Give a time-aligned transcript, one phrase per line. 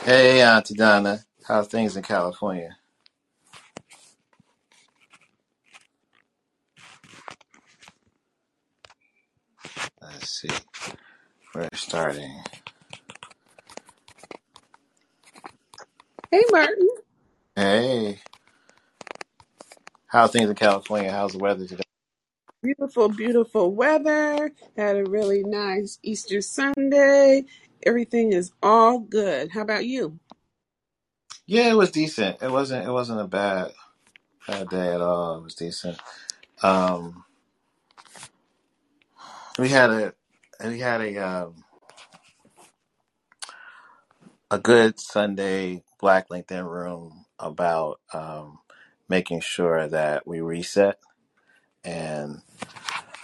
[0.00, 1.20] Hey, Auntie Donna.
[1.46, 2.76] How's things in California?
[10.02, 10.48] Let's see.
[11.54, 12.42] We're starting.
[16.30, 16.88] Hey, Martin.
[17.56, 18.20] Hey,
[20.06, 21.12] how's things in California?
[21.12, 21.84] How's the weather today?
[22.62, 24.52] Beautiful, beautiful weather.
[24.76, 27.44] Had a really nice Easter Sunday.
[27.86, 29.52] Everything is all good.
[29.52, 30.20] How about you?
[31.46, 32.42] Yeah, it was decent.
[32.42, 32.86] It wasn't.
[32.88, 33.72] It wasn't a bad
[34.48, 35.38] bad day at all.
[35.38, 35.98] It was decent.
[36.62, 37.24] Um,
[39.58, 40.14] we had a
[40.64, 41.64] we had a um,
[44.50, 48.60] a good Sunday Black LinkedIn room about um,
[49.08, 50.98] making sure that we reset,
[51.84, 52.42] and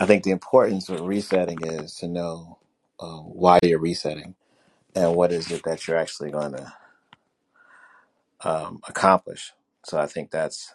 [0.00, 2.58] I think the importance of resetting is to know
[3.00, 4.34] uh, why you're resetting
[4.96, 6.66] and what is it that you're actually going to
[8.42, 9.52] um, accomplish.
[9.86, 10.74] So I think that's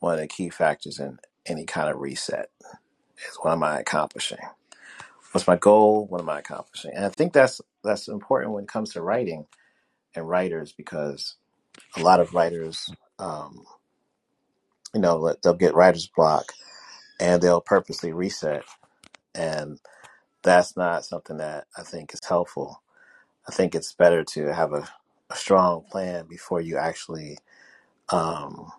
[0.00, 2.50] one of the key factors in any kind of reset
[3.18, 4.38] is what am I accomplishing?
[5.32, 6.06] What's my goal?
[6.08, 6.92] What am I accomplishing?
[6.94, 9.46] And I think that's that's important when it comes to writing
[10.16, 11.36] and writers because
[11.96, 13.64] a lot of writers, um,
[14.94, 16.52] you know, they'll get writer's block
[17.20, 18.64] and they'll purposely reset,
[19.34, 19.80] and
[20.42, 22.82] that's not something that I think is helpful.
[23.48, 24.88] I think it's better to have a,
[25.30, 27.38] a strong plan before you actually
[28.10, 28.72] um,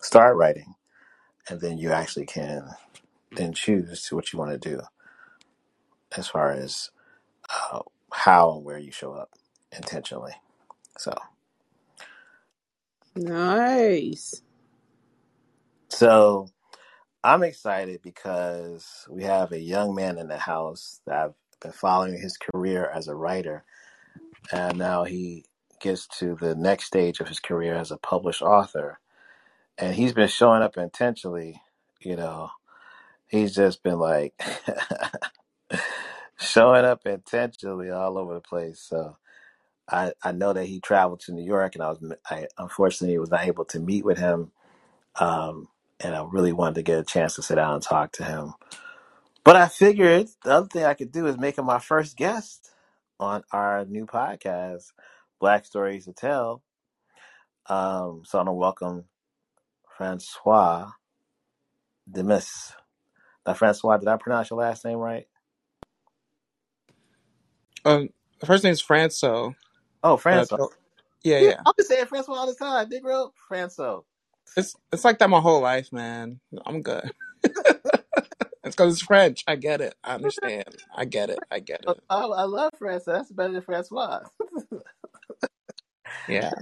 [0.00, 0.74] start writing,
[1.48, 2.68] and then you actually can
[3.36, 4.80] then choose to what you want to do
[6.16, 6.90] as far as
[7.72, 7.80] uh,
[8.12, 9.30] how and where you show up
[9.76, 10.34] intentionally.
[10.98, 11.14] So,
[13.16, 14.42] Nice.
[15.90, 16.48] so
[17.24, 22.18] I'm excited because we have a young man in the house that I've been following
[22.20, 23.64] his career as a writer,
[24.52, 25.44] and now he
[25.80, 28.98] gets to the next stage of his career as a published author,
[29.78, 31.62] and he's been showing up intentionally.
[32.00, 32.50] You know,
[33.28, 34.34] he's just been like
[36.38, 38.80] showing up intentionally all over the place.
[38.80, 39.16] So
[39.88, 42.00] I, I know that he traveled to New York, and I was
[42.30, 44.52] I unfortunately was not able to meet with him,
[45.16, 45.68] um,
[46.00, 48.54] and I really wanted to get a chance to sit down and talk to him.
[49.44, 52.70] But I figured the other thing I could do is make him my first guest
[53.20, 54.92] on our new podcast,
[55.40, 56.62] Black Stories to Tell.
[57.66, 59.04] Um, so I'm gonna welcome
[59.96, 60.90] Francois
[62.10, 62.72] Demis.
[63.46, 65.26] Now, Francois, did I pronounce your last name right?
[67.84, 69.54] Um, the first name's Franco,
[70.02, 70.16] Oh,
[70.50, 70.70] but oh,
[71.24, 71.60] yeah, Yeah, yeah.
[71.66, 73.32] I'm just saying Francois all the time, big bro.
[73.48, 74.00] Francois.
[74.56, 76.40] It's it's like that my whole life, man.
[76.66, 77.12] I'm good.
[78.70, 79.44] It's because it's French.
[79.48, 79.96] I get it.
[80.04, 80.76] I understand.
[80.96, 81.44] I get it.
[81.50, 82.00] I get it.
[82.10, 82.32] Oh.
[82.32, 83.14] I love Francois.
[83.14, 84.20] That's better than Francois.
[86.26, 86.52] Yeah.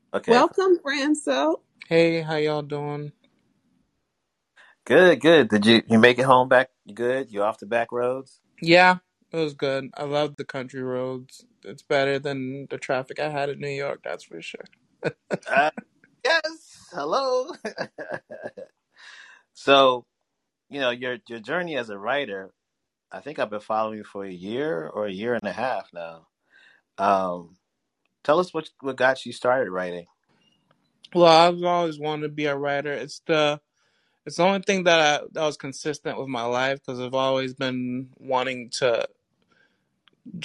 [0.14, 1.56] Okay, Welcome, Franso.
[1.88, 3.12] Hey, how y'all doing?
[4.86, 5.48] good, good.
[5.48, 6.70] Did you you make it home back?
[6.86, 7.30] You good?
[7.32, 8.40] You off the back roads?
[8.62, 8.98] Yeah,
[9.32, 9.90] it was good.
[9.96, 11.46] I love the country roads.
[11.64, 14.00] It's better than the traffic I had in New York.
[14.04, 14.64] That's for sure.
[15.46, 15.70] Uh,
[16.24, 16.88] yes.
[16.92, 17.52] Hello.
[19.54, 20.06] so
[20.70, 22.52] you know your your journey as a writer.
[23.12, 25.88] I think I've been following you for a year or a year and a half
[25.92, 26.28] now.
[26.96, 27.56] Um,
[28.24, 30.06] tell us what what got you started writing.
[31.14, 32.92] Well, I've always wanted to be a writer.
[32.92, 33.60] It's the
[34.26, 37.54] it's the only thing that I, that was consistent with my life because I've always
[37.54, 39.08] been wanting to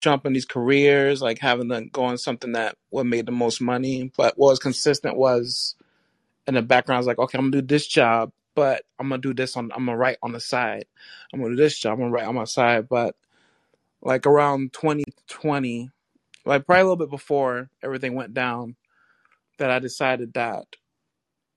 [0.02, 3.62] jump in these careers, like having to go on something that would make the most
[3.62, 4.12] money.
[4.18, 5.76] But what was consistent was
[6.48, 9.22] in the background, I was like, okay, I'm gonna do this job, but I'm gonna
[9.22, 10.86] do this on, I'm gonna write on the side.
[11.34, 12.90] I'm gonna do this job, I'm gonna write on my side.
[12.90, 13.16] But
[14.02, 15.92] like around 2020,
[16.46, 18.76] like probably a little bit before everything went down,
[19.58, 20.66] that I decided that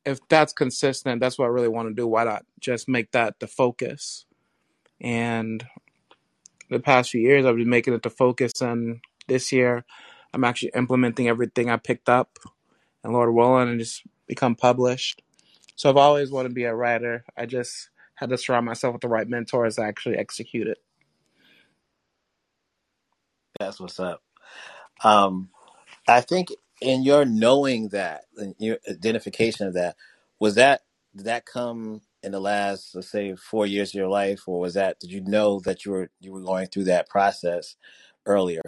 [0.05, 2.07] if that's consistent, that's what I really want to do.
[2.07, 4.25] Why not just make that the focus?
[5.01, 5.65] And
[6.71, 9.85] the past few years, I've been making it the focus, and this year,
[10.33, 12.39] I'm actually implementing everything I picked up,
[13.05, 15.23] and Lord willing, and just become published.
[15.79, 17.25] So I've always wanted to be a writer.
[17.37, 20.79] I just had to surround myself with the right mentors to actually execute it.
[23.61, 24.21] That's what's up.
[25.05, 25.51] Um,
[26.09, 26.49] I think
[26.81, 29.95] in your knowing that, in your identification of that,
[30.41, 30.83] was that
[31.15, 34.75] did that come in the last, let's say, four years of your life, or was
[34.75, 37.77] that did you know that you were you were going through that process
[38.27, 38.63] earlier?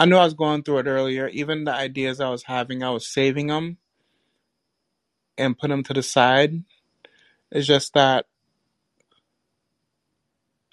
[0.00, 1.28] I knew I was going through it earlier.
[1.28, 3.78] Even the ideas I was having, I was saving them
[5.38, 6.64] and put them to the side.
[7.52, 8.26] It's just that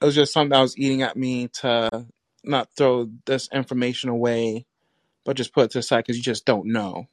[0.02, 2.08] it was just something that was eating at me to
[2.44, 4.66] not throw this information away,
[5.26, 7.08] but just put it to the side because you just don't know.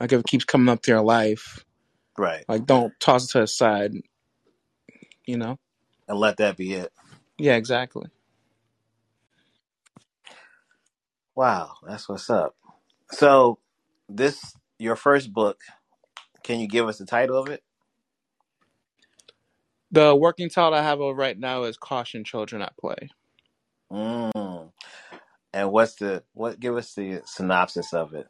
[0.00, 1.64] Like if it keeps coming up to your life,
[2.18, 2.46] Right.
[2.48, 3.92] like don't toss it to the side.
[5.26, 5.58] You know?
[6.08, 6.92] And let that be it.
[7.38, 8.08] Yeah, exactly.
[11.34, 12.56] Wow, that's what's up.
[13.12, 13.58] So
[14.08, 15.60] this your first book.
[16.44, 17.64] Can you give us the title of it?
[19.92, 23.10] The working title I have of right now is "Caution: Children at Play."
[23.92, 24.72] Mm.
[25.52, 26.60] And what's the what?
[26.60, 28.28] Give us the synopsis of it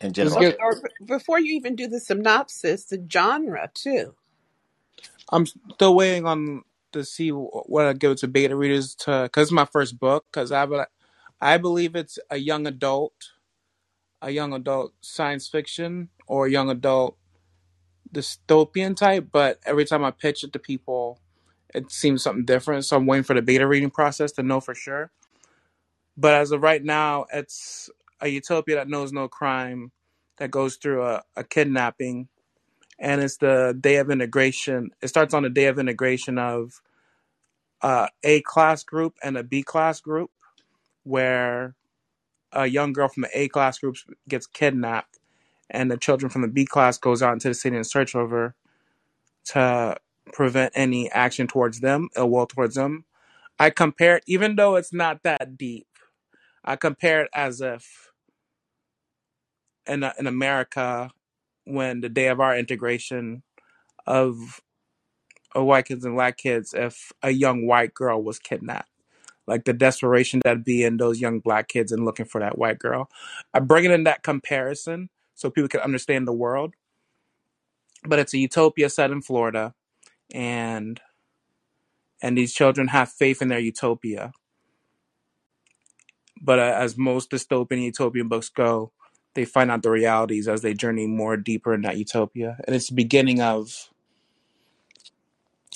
[0.00, 0.40] in Just general.
[0.40, 0.58] Get.
[0.60, 4.14] or before you even do the synopsis, the genre too.
[5.30, 6.62] I'm still waiting on
[6.92, 10.26] to see what I give it to beta readers to because it's my first book
[10.32, 10.66] because I
[11.40, 13.30] I believe it's a young adult,
[14.22, 17.16] a young adult science fiction or a young adult
[18.12, 19.28] dystopian type.
[19.32, 21.20] But every time I pitch it to people,
[21.74, 22.84] it seems something different.
[22.84, 25.10] So I'm waiting for the beta reading process to know for sure.
[26.16, 27.88] But as of right now, it's
[28.20, 29.92] a utopia that knows no crime,
[30.38, 32.28] that goes through a, a kidnapping,
[32.98, 34.90] and it's the day of integration.
[35.00, 36.82] It starts on the day of integration of
[37.80, 40.30] uh, A class group and a B class group,
[41.04, 41.76] where
[42.52, 43.96] a young girl from the A class group
[44.28, 45.19] gets kidnapped,
[45.70, 48.30] and the children from the B class goes out into the city in search of
[48.30, 48.54] her
[49.46, 49.96] to
[50.32, 53.04] prevent any action towards them, ill will towards them.
[53.58, 55.86] I compare it, even though it's not that deep.
[56.64, 58.10] I compare it as if
[59.86, 61.10] in in America,
[61.64, 63.42] when the day of our integration
[64.06, 64.60] of,
[65.54, 68.88] of white kids and black kids, if a young white girl was kidnapped,
[69.46, 72.78] like the desperation that'd be in those young black kids and looking for that white
[72.78, 73.10] girl.
[73.52, 76.74] I bring it in that comparison so people can understand the world.
[78.04, 79.74] But it's a utopia set in Florida,
[80.34, 81.00] and
[82.22, 84.32] and these children have faith in their utopia.
[86.42, 88.92] But uh, as most dystopian utopian books go,
[89.34, 92.58] they find out the realities as they journey more deeper in that utopia.
[92.66, 93.88] And it's the beginning of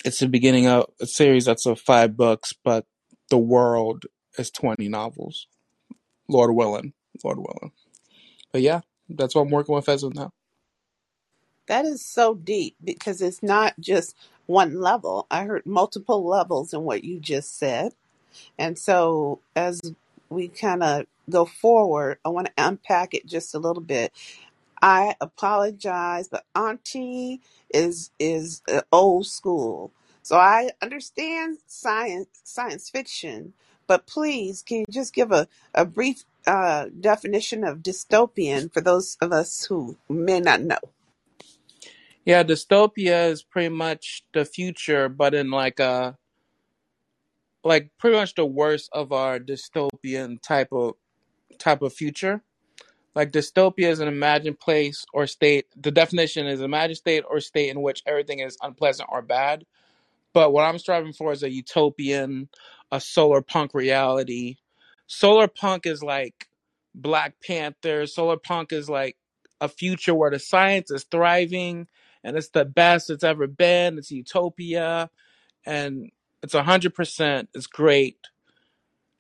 [0.04, 2.86] it's the beginning of a series that's of five books, but
[3.30, 4.04] the world
[4.38, 5.46] is twenty novels.
[6.28, 7.72] Lord willing, Lord willing.
[8.52, 10.30] But yeah, that's what I'm working with as of now.
[11.68, 14.16] That is so deep because it's not just
[14.46, 15.26] one level.
[15.30, 17.94] I heard multiple levels in what you just said.
[18.58, 19.80] And so as
[20.30, 24.12] we kind of go forward, I want to unpack it just a little bit.
[24.82, 27.40] I apologize, but Auntie
[27.72, 29.92] is is uh, old school,
[30.22, 33.54] so I understand science science fiction.
[33.88, 39.16] But please, can you just give a a brief uh, definition of dystopian for those
[39.20, 40.78] of us who may not know?
[42.24, 46.16] Yeah, dystopia is pretty much the future, but in like a
[47.64, 50.94] like pretty much the worst of our dystopian type of
[51.58, 52.42] type of future.
[53.14, 55.66] Like dystopia is an imagined place or state.
[55.80, 59.64] The definition is imagined state or state in which everything is unpleasant or bad.
[60.34, 62.48] But what I'm striving for is a utopian,
[62.92, 64.56] a solar punk reality.
[65.06, 66.48] Solar punk is like
[66.94, 68.06] Black Panther.
[68.06, 69.16] Solar punk is like
[69.60, 71.86] a future where the science is thriving
[72.22, 73.98] and it's the best it's ever been.
[73.98, 75.10] It's utopia
[75.66, 76.10] and
[76.42, 77.48] it's 100%.
[77.54, 78.18] It's great.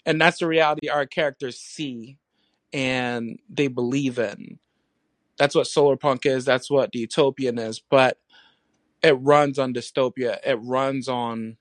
[0.06, 2.18] And that's the reality our characters see
[2.72, 4.58] and they believe in.
[5.38, 6.44] That's what solar punk is.
[6.44, 7.80] That's what the utopian is.
[7.80, 8.18] But
[9.02, 10.38] it runs on dystopia.
[10.44, 11.56] It runs on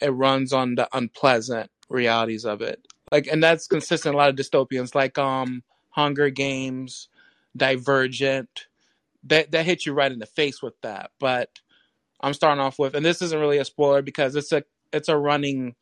[0.00, 2.86] it runs on the unpleasant realities of it.
[3.10, 7.08] Like and that's consistent a lot of dystopians like um Hunger Games,
[7.56, 8.66] Divergent.
[9.24, 11.10] That that hit you right in the face with that.
[11.18, 11.50] But
[12.20, 15.16] I'm starting off with and this isn't really a spoiler because it's a it's a
[15.16, 15.74] running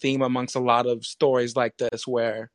[0.00, 2.50] theme amongst a lot of stories like this where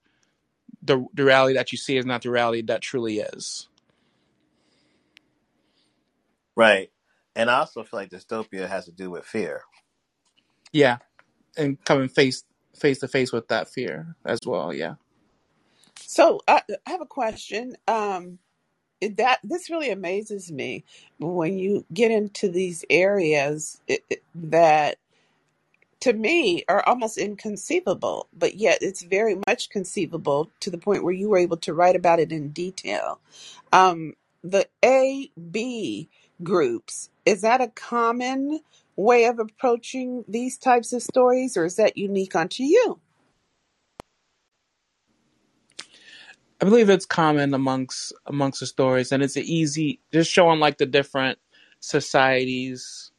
[0.81, 3.67] the the reality that you see is not the reality that truly is.
[6.55, 6.91] Right.
[7.35, 9.61] And I also feel like dystopia has to do with fear.
[10.73, 10.97] Yeah.
[11.57, 12.43] And coming face
[12.79, 14.95] face to face with that fear as well, yeah.
[16.05, 17.77] So I, I have a question.
[17.87, 18.39] Um,
[19.01, 20.83] that this really amazes me
[21.19, 24.97] when you get into these areas it, it- that
[26.01, 31.13] to me are almost inconceivable, but yet it's very much conceivable to the point where
[31.13, 33.19] you were able to write about it in detail.
[33.73, 36.09] Um, the A B
[36.43, 38.61] groups, is that a common
[38.99, 42.99] way of approaching these types of stories, or is that unique unto you?
[46.61, 50.77] I believe it's common amongst amongst the stories and it's a easy just showing like
[50.77, 51.39] the different
[51.79, 53.11] societies,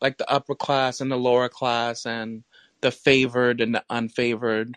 [0.00, 2.42] like the upper class and the lower class and
[2.80, 4.74] the favored and the unfavored.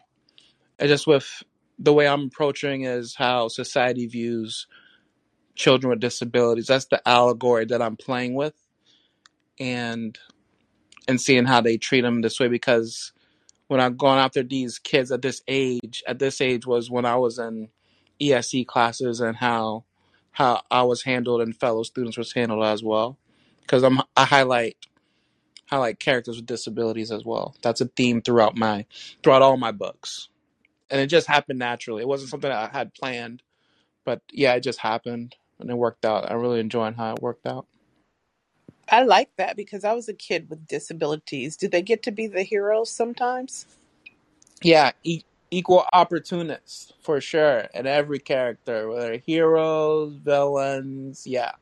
[0.78, 1.44] And just with
[1.80, 4.68] the way I'm approaching is how society views
[5.56, 6.68] children with disabilities.
[6.68, 8.56] That's the allegory that I'm playing with,
[9.62, 10.18] and
[11.08, 13.14] and seeing how they treat them this way because
[13.68, 17.16] when I've gone after these kids at this age, at this age was when I
[17.16, 17.70] was in
[18.20, 19.86] ESE classes and how
[20.32, 23.18] how I was handled and fellow students was handled as well.
[23.62, 24.78] Because I'm I highlight
[25.70, 27.56] highlight characters with disabilities as well.
[27.62, 28.86] That's a theme throughout my
[29.24, 30.30] throughout all my books,
[30.90, 32.02] and it just happened naturally.
[32.02, 33.44] It wasn't something I had planned,
[34.06, 36.30] but yeah, it just happened and it worked out.
[36.30, 37.68] I'm really enjoying how it worked out.
[38.92, 41.58] I like that because I was a kid with disabilities.
[41.58, 43.68] Do they get to be the heroes sometimes?
[44.64, 51.28] Yeah, e- equal opportunists for sure in every character, whether heroes, villains.
[51.28, 51.54] Yeah,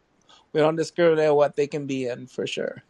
[0.53, 2.83] we don't discriminate what they can be in for sure.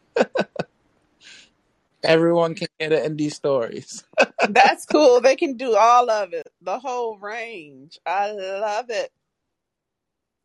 [2.03, 4.03] Everyone can get it in these stories.
[4.47, 5.21] That's cool.
[5.21, 7.99] They can do all of it, the whole range.
[8.05, 9.11] I love it.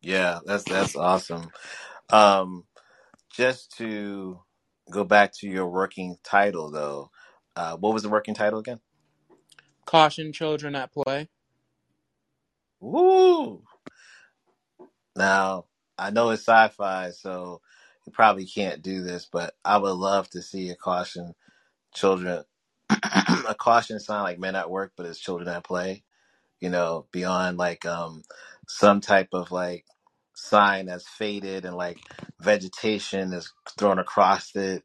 [0.03, 1.49] Yeah, that's that's awesome.
[2.11, 2.65] Um,
[3.35, 4.41] just to
[4.91, 7.11] go back to your working title though,
[7.55, 8.79] uh, what was the working title again?
[9.85, 11.29] Caution children at play.
[12.81, 13.63] Woo!
[15.17, 15.67] Now
[15.99, 17.61] I know it's sci-fi, so
[18.05, 21.35] you probably can't do this, but I would love to see a caution
[21.95, 22.43] children,
[22.91, 26.03] a caution sign like men at work, but it's children at play.
[26.61, 28.23] You know, beyond like um
[28.67, 29.85] some type of like
[30.35, 31.99] sign that's faded and like
[32.41, 34.83] vegetation is thrown across it,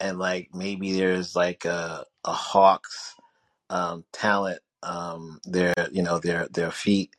[0.00, 3.16] and like maybe there's like a a hawk's
[3.70, 7.10] um talent um their you know their their feet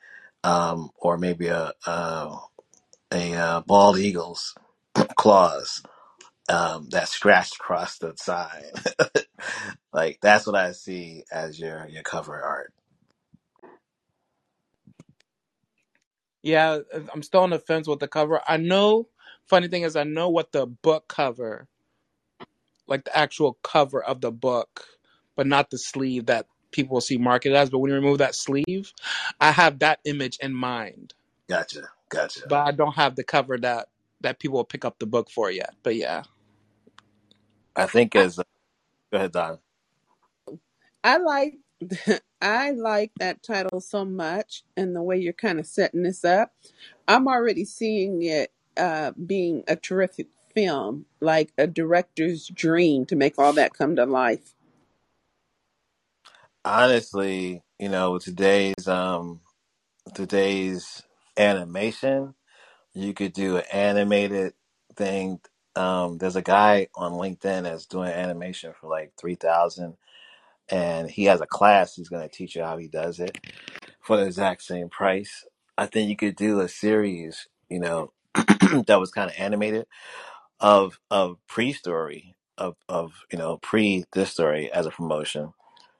[0.43, 2.37] um or maybe a a,
[3.13, 4.55] a uh, bald eagle's
[5.17, 5.83] claws
[6.49, 8.71] um, that scratched across the side.
[9.93, 12.73] like that's what I see as your your cover art.
[16.47, 16.79] Yeah,
[17.13, 18.41] I'm still on the fence with the cover.
[18.47, 19.09] I know.
[19.47, 21.67] Funny thing is, I know what the book cover,
[22.87, 24.85] like the actual cover of the book,
[25.35, 27.69] but not the sleeve that people will see marketed as.
[27.69, 28.93] But when you remove that sleeve,
[29.41, 31.13] I have that image in mind.
[31.49, 32.41] Gotcha, gotcha.
[32.47, 33.89] but I don't have the cover that
[34.21, 35.75] that people will pick up the book for yet.
[35.83, 36.23] But yeah,
[37.75, 38.43] I think as uh,
[39.11, 39.59] go ahead, Don.
[41.03, 41.55] I like
[42.41, 46.53] I like that title so much and the way you're kind of setting this up.
[47.07, 53.39] I'm already seeing it uh, being a terrific film, like a director's dream to make
[53.39, 54.53] all that come to life.
[56.65, 59.41] Honestly, you know today's um
[60.15, 61.03] today's
[61.37, 62.35] animation,
[62.93, 64.53] you could do an animated
[64.95, 65.39] thing.
[65.75, 69.97] Um, there's a guy on LinkedIn that's doing animation for like three thousand,
[70.69, 71.95] and he has a class.
[71.95, 73.37] He's going to teach you how he does it
[74.01, 75.45] for the exact same price.
[75.77, 79.87] I think you could do a series, you know, that was kind of animated
[80.59, 85.53] of of pre story of of you know pre this story as a promotion,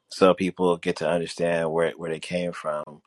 [0.09, 3.01] so people get to understand where where they came from,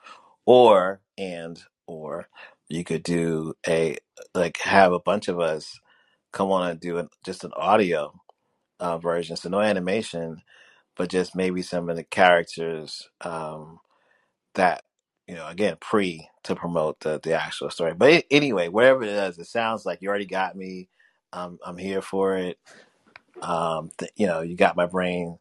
[0.46, 2.28] or and or
[2.68, 3.98] you could do a
[4.34, 5.80] like have a bunch of us
[6.32, 8.14] come on and do an, just an audio
[8.80, 10.42] uh, version, so no animation,
[10.96, 13.08] but just maybe some of the characters.
[13.22, 13.80] Um,
[14.54, 14.82] that
[15.26, 19.08] you know again pre to promote the the actual story but a- anyway wherever it
[19.10, 20.88] is it sounds like you already got me
[21.32, 22.58] um, i'm here for it
[23.42, 25.38] um th- you know you got my brain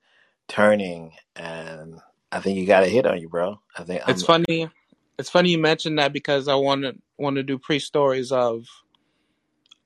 [0.47, 1.99] turning and
[2.31, 4.69] i think you got a hit on you bro i think it's i'm funny.
[5.17, 8.65] It's funny you mentioned that because I want to want to do pre stories of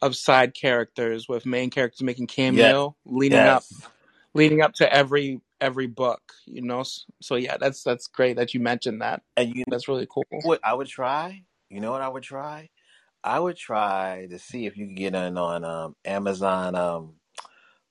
[0.02, 3.90] of side characters with main characters making yes cameo leading up yes
[4.34, 6.22] leading up to every every book.
[6.48, 6.82] You know,
[7.22, 9.24] so yeah, that's that's great that you mentioned that.
[9.38, 10.26] and you That's really cool.
[10.44, 12.70] what i would try you know what i would try
[13.24, 17.14] i would try to see if you could get in on um amazon um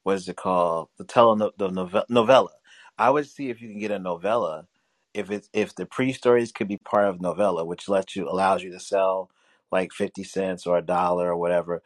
[0.02, 0.88] what is it called?
[0.98, 2.50] The tele the novel, novella.
[2.98, 4.66] I would see if you can get a novella.
[5.14, 8.62] If it's if the pre stories could be part of novella, which lets you allows
[8.62, 9.30] you to sell
[9.72, 11.82] like fifty cents or a dollar or whatever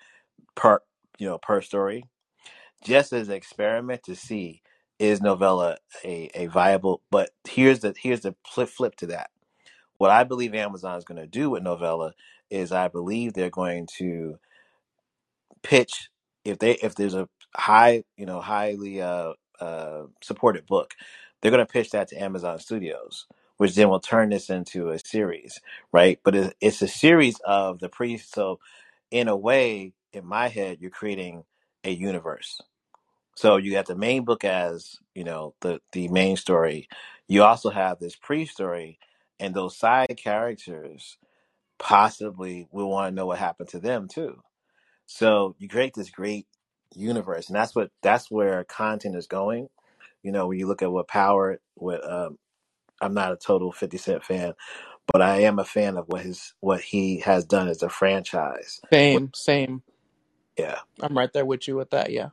[0.57, 0.81] per
[1.19, 2.05] you know per story,
[2.85, 4.63] just as an experiment to see
[4.99, 7.03] is novella a, a viable.
[7.11, 9.31] But here's the here's the flip flip to that.
[9.99, 12.15] What I believe Amazon is going to do with novella
[12.51, 14.37] is I believe they're going to
[15.63, 16.11] pitch
[16.47, 20.95] if they if there's a high you know highly uh uh supported book
[21.43, 23.27] they're going to pitch that to amazon studios
[23.59, 25.61] which then will turn this into a series
[25.93, 28.61] right but it, it's a series of the pre so
[29.11, 31.45] in a way in my head you're creating
[31.85, 32.61] a universe
[33.37, 36.89] So you got the main book as you know the the main story.
[37.29, 38.99] You also have this pre-story,
[39.41, 41.19] and those side characters
[41.79, 44.43] possibly will want to know what happened to them too.
[45.07, 46.47] So you create this great
[46.95, 49.69] universe, and that's what that's where content is going.
[50.23, 52.39] You know, when you look at what Power, what um,
[53.01, 54.55] I'm not a total Fifty Cent fan,
[55.13, 58.81] but I am a fan of what his what he has done as a franchise.
[58.93, 59.83] Same, same.
[60.59, 62.11] yeah, I'm right there with you with that.
[62.13, 62.31] Yeah.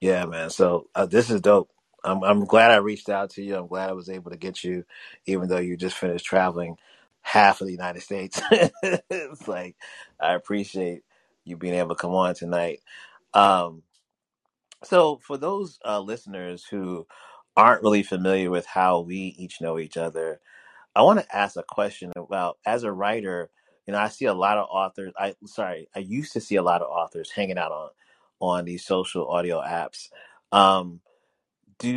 [0.00, 0.50] Yeah, man.
[0.50, 1.70] So uh, this is dope.
[2.04, 3.56] I'm I'm glad I reached out to you.
[3.56, 4.84] I'm glad I was able to get you,
[5.26, 6.76] even though you just finished traveling
[7.22, 8.40] half of the United States.
[8.82, 9.76] it's like
[10.20, 11.02] I appreciate
[11.44, 12.80] you being able to come on tonight.
[13.34, 13.82] Um,
[14.84, 17.06] so for those uh, listeners who
[17.56, 20.40] aren't really familiar with how we each know each other,
[20.94, 23.50] I want to ask a question about as a writer,
[23.86, 25.12] you know, I see a lot of authors.
[25.18, 27.90] I sorry, I used to see a lot of authors hanging out on
[28.40, 30.08] on these social audio apps.
[30.52, 31.00] Um,
[31.80, 31.90] do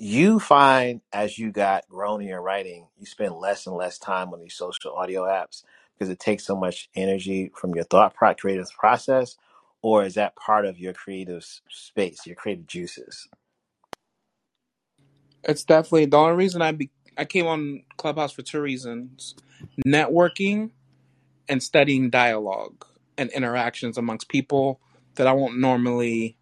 [0.00, 4.32] you find as you got grown in your writing, you spend less and less time
[4.34, 5.64] on these social audio apps
[5.94, 9.36] because it takes so much energy from your thought pro- creative process,
[9.82, 13.28] or is that part of your creative space, your creative juices?
[15.44, 19.34] It's definitely the only reason I be I came on Clubhouse for two reasons:
[19.86, 20.70] networking
[21.48, 22.86] and studying dialogue
[23.18, 24.80] and interactions amongst people
[25.18, 26.36] that I won't normally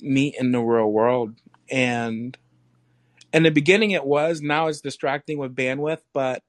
[0.00, 1.34] meet in the real world.
[1.70, 2.36] And
[3.32, 4.40] in the beginning, it was.
[4.40, 6.42] Now it's distracting with bandwidth, but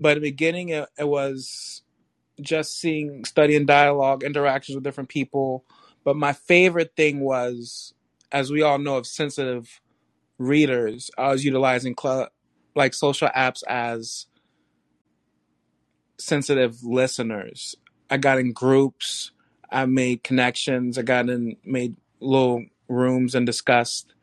[0.00, 1.82] but in the beginning, it, it was
[2.40, 5.64] just seeing, studying dialogue, interactions with different people.
[6.04, 7.94] But my favorite thing was,
[8.30, 9.80] as we all know, of sensitive
[10.38, 11.10] readers.
[11.18, 12.28] I was utilizing cl-
[12.74, 14.26] like social apps as
[16.18, 17.74] sensitive listeners.
[18.08, 19.32] I got in groups.
[19.70, 20.98] I made connections.
[20.98, 24.14] I got in, made little rooms and discussed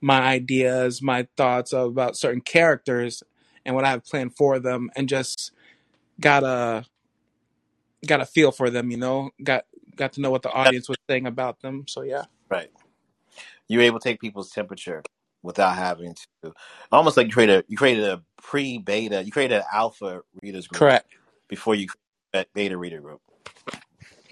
[0.00, 3.22] my ideas, my thoughts about certain characters
[3.64, 5.52] and what I have planned for them, and just
[6.20, 6.84] got a
[8.06, 8.90] got a feel for them.
[8.90, 9.64] You know, got
[9.96, 11.84] got to know what the audience was saying about them.
[11.88, 12.70] So yeah, Right.
[13.68, 15.02] you're able to take people's temperature
[15.42, 16.52] without having to
[16.90, 20.80] almost like you created a, you created a pre-beta you created an alpha readers group
[20.80, 21.10] correct,
[21.48, 22.00] before you created
[22.32, 23.20] that beta reader group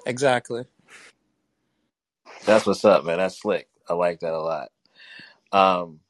[0.06, 0.64] exactly.
[2.44, 4.70] that's what's up man that's slick i like that a lot
[5.52, 6.00] um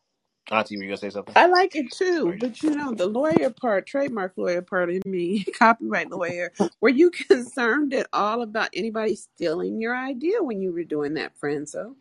[0.51, 3.07] auntie were you gonna say something I like it too, or but you know, the
[3.07, 8.69] lawyer part, trademark lawyer part of me, copyright lawyer, were you concerned at all about
[8.75, 11.95] anybody stealing your idea when you were doing that, Franzo?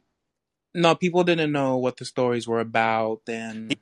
[0.73, 3.75] No, people didn't know what the stories were about, he, and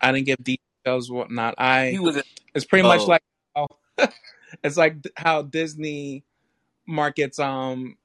[0.00, 1.54] I didn't give details, whatnot.
[1.58, 2.22] he I was in
[2.54, 3.22] it's pretty much oh like
[3.56, 3.66] how
[4.64, 6.24] it's like how Disney
[6.86, 7.96] markets um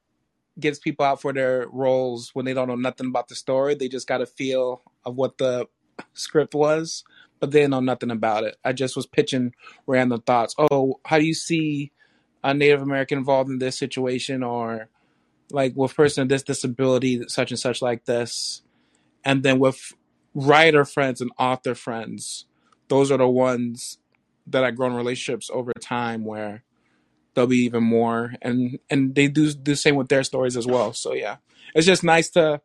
[0.58, 3.74] gets people out for their roles when they don't know nothing about the story.
[3.74, 5.68] They just got a feel of what the
[6.12, 7.04] script was,
[7.38, 8.56] but they know nothing about it.
[8.64, 9.54] I just was pitching
[9.86, 10.54] random thoughts.
[10.58, 11.92] Oh, how do you see
[12.44, 14.88] a Native American involved in this situation, or
[15.50, 18.62] like with person with this disability, such and such, like this?
[19.24, 19.94] And then with
[20.34, 22.46] writer friends and author friends,
[22.88, 23.98] those are the ones
[24.46, 26.64] that I grown relationships over time where
[27.34, 30.66] there'll be even more and and they do do the same with their stories as
[30.66, 30.92] well.
[30.92, 31.36] So yeah.
[31.74, 32.60] It's just nice to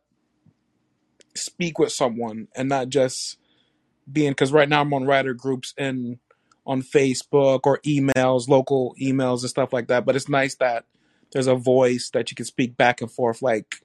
[1.36, 3.38] speak with someone and not just
[4.12, 6.18] being because right now I'm on writer groups and
[6.66, 10.06] on Facebook or emails, local emails and stuff like that.
[10.06, 10.86] But it's nice that
[11.32, 13.76] there's a voice that you can speak back and forth like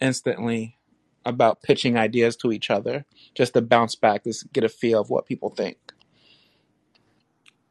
[0.00, 0.78] instantly
[1.24, 5.10] about pitching ideas to each other, just to bounce back, just get a feel of
[5.10, 5.76] what people think.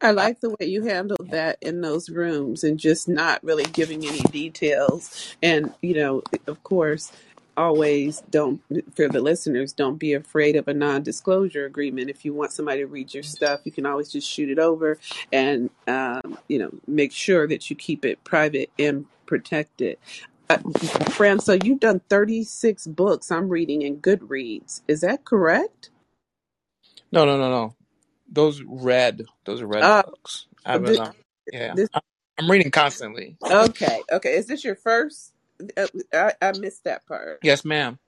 [0.04, 3.64] I I, like the way you handled that in those rooms and just not really
[3.64, 5.34] giving any details.
[5.42, 7.10] And, you know, of course,
[7.56, 8.60] always don't,
[8.94, 12.10] for the listeners, don't be afraid of a non disclosure agreement.
[12.10, 14.98] If you want somebody to read your stuff, you can always just shoot it over
[15.32, 19.96] and, um, you know, make sure that you keep it private and protected.
[20.50, 20.58] Uh,
[21.12, 24.82] Fran, so you've done 36 books I'm reading in Goodreads.
[24.86, 25.88] Is that correct?
[27.10, 27.74] No, no, no, no.
[28.34, 30.46] Those red, those are red Uh, books.
[30.66, 30.98] I haven't.
[30.98, 31.14] Um,
[31.52, 32.02] yeah, this, I'm
[32.38, 33.38] I'm reading constantly.
[33.50, 34.36] okay, okay.
[34.36, 35.32] Is this your first?
[35.76, 37.42] Uh, I, I missed that part.
[37.42, 37.98] Yes, ma'am.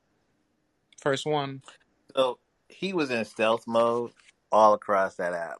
[1.00, 1.62] First one.
[2.16, 4.12] so he was in stealth mode
[4.52, 5.58] all across that app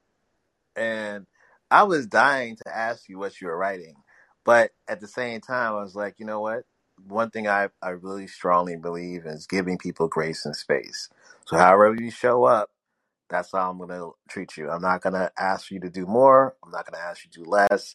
[0.77, 1.27] and
[1.71, 3.95] I was dying to ask you what you were writing,
[4.45, 6.65] but at the same time, I was like, you know what?
[7.07, 11.09] One thing I, I really strongly believe is giving people grace and space.
[11.47, 12.71] So, however you show up,
[13.31, 14.71] that's how I'm going to treat you.
[14.71, 16.57] I'm not going to ask you to do more.
[16.65, 17.95] I'm not going to ask you to do less.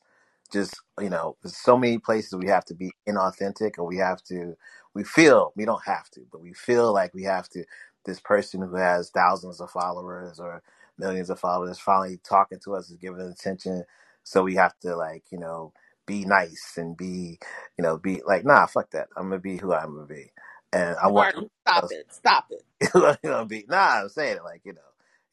[0.52, 4.22] just you know there's so many places we have to be inauthentic or we have
[4.24, 4.56] to
[4.94, 7.64] we feel we don't have to but we feel like we have to
[8.06, 10.62] this person who has thousands of followers or
[10.98, 13.84] millions of followers finally talking to us is giving us attention
[14.24, 15.74] so we have to like you know
[16.06, 17.40] be nice and be
[17.78, 20.32] you know be like nah fuck that i'm gonna be who i'm gonna be
[20.74, 22.08] and i want Martin, stop it.
[22.14, 22.64] Stop it.
[23.24, 24.02] you know, be nah.
[24.04, 24.82] I'm saying it like you know,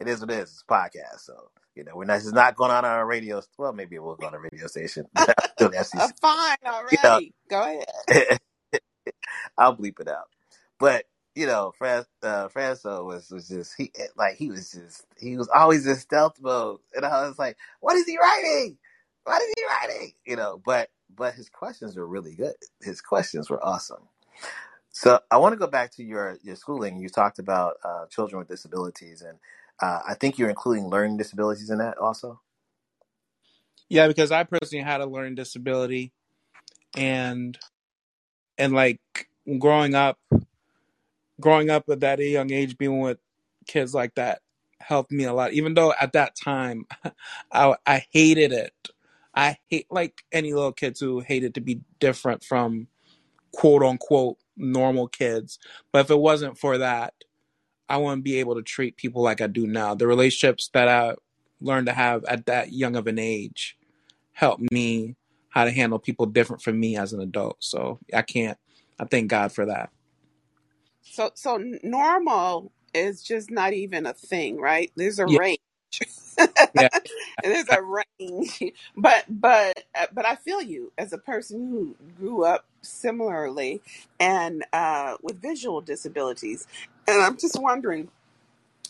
[0.01, 0.51] it is what it is.
[0.51, 2.17] It's a podcast, so you know, we're not.
[2.19, 3.43] It's not going on our radio.
[3.59, 5.07] Well, maybe it will go on a radio station.
[5.17, 6.57] I'm fine
[6.91, 7.35] You know, already.
[7.51, 8.39] Go ahead.
[9.59, 10.29] I'll bleep it out.
[10.79, 15.37] But you know, Fran, uh, Franco was was just he like he was just he
[15.37, 18.79] was always in stealth mode, and I was like, what is he writing?
[19.25, 20.13] What is he writing?
[20.27, 22.55] You know, but but his questions were really good.
[22.83, 24.03] His questions were awesome.
[24.91, 26.99] So I want to go back to your your schooling.
[26.99, 29.39] You talked about uh, children with disabilities, and
[29.81, 32.41] uh, I think you're including learning disabilities in that also.
[33.88, 36.12] Yeah, because I personally had a learning disability,
[36.97, 37.59] and
[38.59, 39.01] and like
[39.59, 40.19] growing up,
[41.41, 43.19] growing up at that young age, being with
[43.67, 44.41] kids like that
[44.81, 45.53] helped me a lot.
[45.53, 46.87] Even though at that time,
[47.53, 48.75] I I hated it.
[49.35, 52.88] I hate like any little kids who hated to be different from
[53.53, 55.59] quote unquote normal kids.
[55.93, 57.14] But if it wasn't for that,
[57.88, 59.94] I wouldn't be able to treat people like I do now.
[59.94, 61.14] The relationships that I
[61.61, 63.77] learned to have at that young of an age
[64.35, 65.16] helped me
[65.51, 67.57] how to handle people different from me as an adult.
[67.61, 68.59] So I can't.
[69.01, 69.90] I thank God for that.
[71.03, 74.92] So, so normal is just not even a thing, right?
[74.96, 75.59] There's a Yeah, range.
[76.74, 76.88] yeah,
[77.42, 78.62] There's a range,
[78.96, 83.83] but but but I feel you as a person who grew up similarly
[84.20, 86.66] and uh, with visual disabilities,
[87.09, 88.09] and I'm just wondering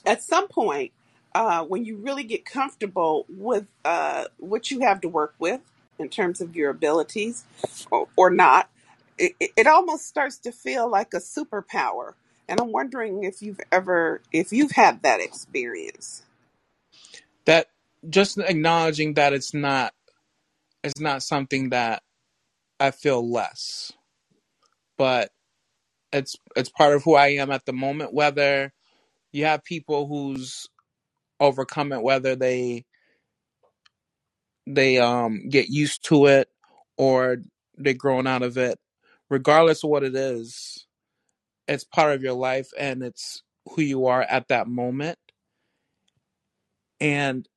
[0.04, 0.92] at some point
[1.34, 5.62] uh, when you really get comfortable with uh, what you have to work with
[5.98, 7.44] in terms of your abilities
[7.90, 8.68] or, or not
[9.18, 12.14] it, it almost starts to feel like a superpower.
[12.48, 16.22] And i'm wondering if you've ever if you've had that experience.
[17.44, 17.66] That
[18.08, 19.92] just acknowledging that it's not
[20.82, 22.02] it's not something that
[22.80, 23.92] I feel less,
[24.96, 25.30] but
[26.12, 28.14] it's it's part of who I am at the moment.
[28.14, 28.72] Whether
[29.32, 30.68] you have people who's
[31.40, 32.86] overcome it, whether they
[34.66, 36.48] they um get used to it
[36.98, 37.38] or
[37.78, 38.78] they grown out of it,
[39.30, 40.86] regardless of what it is,
[41.68, 45.18] it's part of your life and it's who you are at that moment.
[47.00, 47.48] And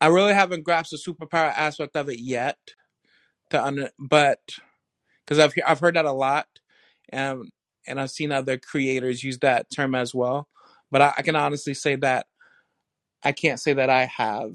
[0.00, 2.58] I really haven't grasped the superpower aspect of it yet.
[3.50, 4.40] To under, but
[5.24, 6.48] because I've I've heard that a lot,
[7.10, 7.50] and
[7.86, 10.48] and I've seen other creators use that term as well.
[10.90, 12.26] But I, I can honestly say that
[13.24, 14.52] I can't say that I have,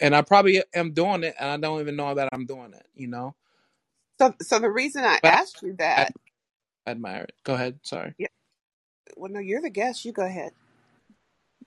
[0.00, 2.86] and I probably am doing it, and I don't even know that I'm doing it.
[2.94, 3.34] You know,
[4.20, 6.14] so so the reason i but asked you I, that
[6.86, 7.34] I admire it.
[7.44, 7.80] Go ahead.
[7.84, 8.14] Sorry.
[8.18, 8.28] yeah
[9.16, 10.50] well no you're the guest you go ahead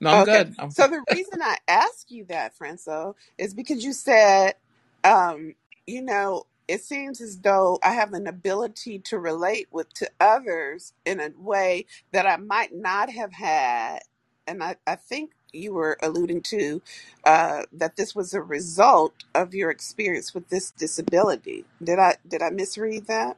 [0.02, 0.24] No, I'm Okay.
[0.24, 0.56] good.
[0.60, 0.90] I'm So good.
[0.90, 4.56] the reason I ask you that, Franco, is because you said,
[5.04, 10.12] um, you know, it seems as though I have an ability to relate with to
[10.22, 14.02] others in a way that I might not have had.
[14.48, 16.82] And I, I think you were alluding to
[17.26, 21.66] uh, that this was a result of your experience with this disability.
[21.84, 23.38] Did I did I misread that?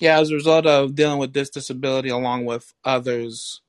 [0.00, 3.62] Yeah, as a result of dealing with this disability along with others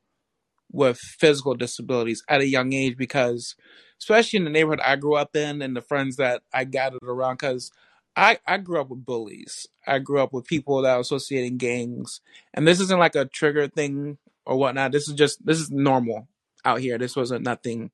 [0.71, 3.55] with physical disabilities at a young age because
[3.99, 7.36] especially in the neighborhood I grew up in and the friends that I gathered around
[7.36, 7.71] because
[8.15, 9.67] I, I grew up with bullies.
[9.86, 12.21] I grew up with people that were associating gangs.
[12.53, 14.91] And this isn't like a trigger thing or whatnot.
[14.91, 16.27] This is just this is normal
[16.63, 16.97] out here.
[16.97, 17.91] This wasn't nothing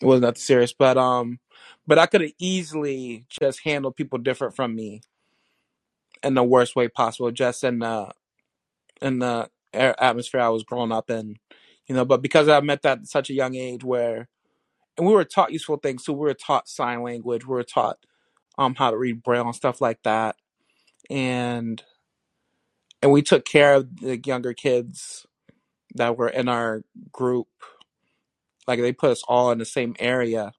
[0.00, 0.72] it was nothing serious.
[0.72, 1.40] But um
[1.86, 5.02] but I could have easily just handled people different from me
[6.22, 8.12] in the worst way possible, just in the
[9.02, 11.36] in the atmosphere I was growing up in,
[11.86, 12.04] you know.
[12.04, 14.28] But because I met that at such a young age, where
[15.00, 16.12] and we were taught useful things too.
[16.12, 17.46] We were taught sign language.
[17.46, 17.96] We were taught
[18.58, 20.36] um how to read braille and stuff like that,
[21.08, 21.82] and
[23.02, 25.26] and we took care of the younger kids
[25.94, 27.48] that were in our group.
[28.68, 30.52] Like they put us all in the same area,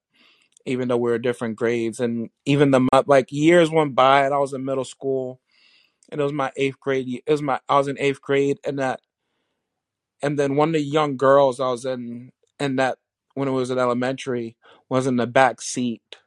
[0.66, 2.00] even though we were different grades.
[2.00, 5.40] And even the like years went by, and I was in middle school,
[6.12, 7.22] and it was my eighth grade.
[7.28, 9.02] It was my I was in eighth grade, and that
[10.24, 12.98] and then one of the young girls I was in in that
[13.34, 14.56] when it was in elementary
[14.90, 16.18] was in the back seat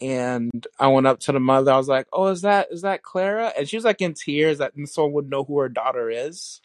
[0.00, 1.72] and I went up to the mother.
[1.72, 4.58] I was like, "Oh, is that is that Clara?" And she was like in tears
[4.58, 6.60] that someone would know who her daughter is.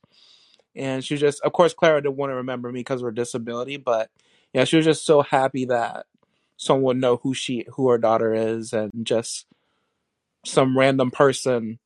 [0.75, 3.11] And she was just, of course, Clara didn't want to remember me because of her
[3.11, 4.09] disability, but
[4.53, 6.07] yeah, she was just so happy that
[6.57, 9.45] someone would know who she who her daughter is and just
[10.45, 11.79] some random person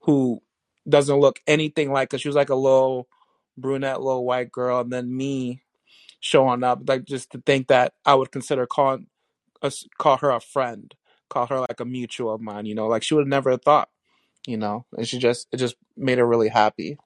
[0.00, 0.42] who
[0.88, 2.18] doesn't look anything like her.
[2.18, 3.08] She was like a little
[3.56, 5.62] brunette, little white girl, and then me
[6.24, 9.08] showing up, like just to think that I would consider calling
[9.62, 10.94] uh, us call her a friend,
[11.30, 13.62] call her like a mutual of mine, you know, like she would have never have
[13.62, 13.90] thought,
[14.46, 16.98] you know, and she just it just made her really happy.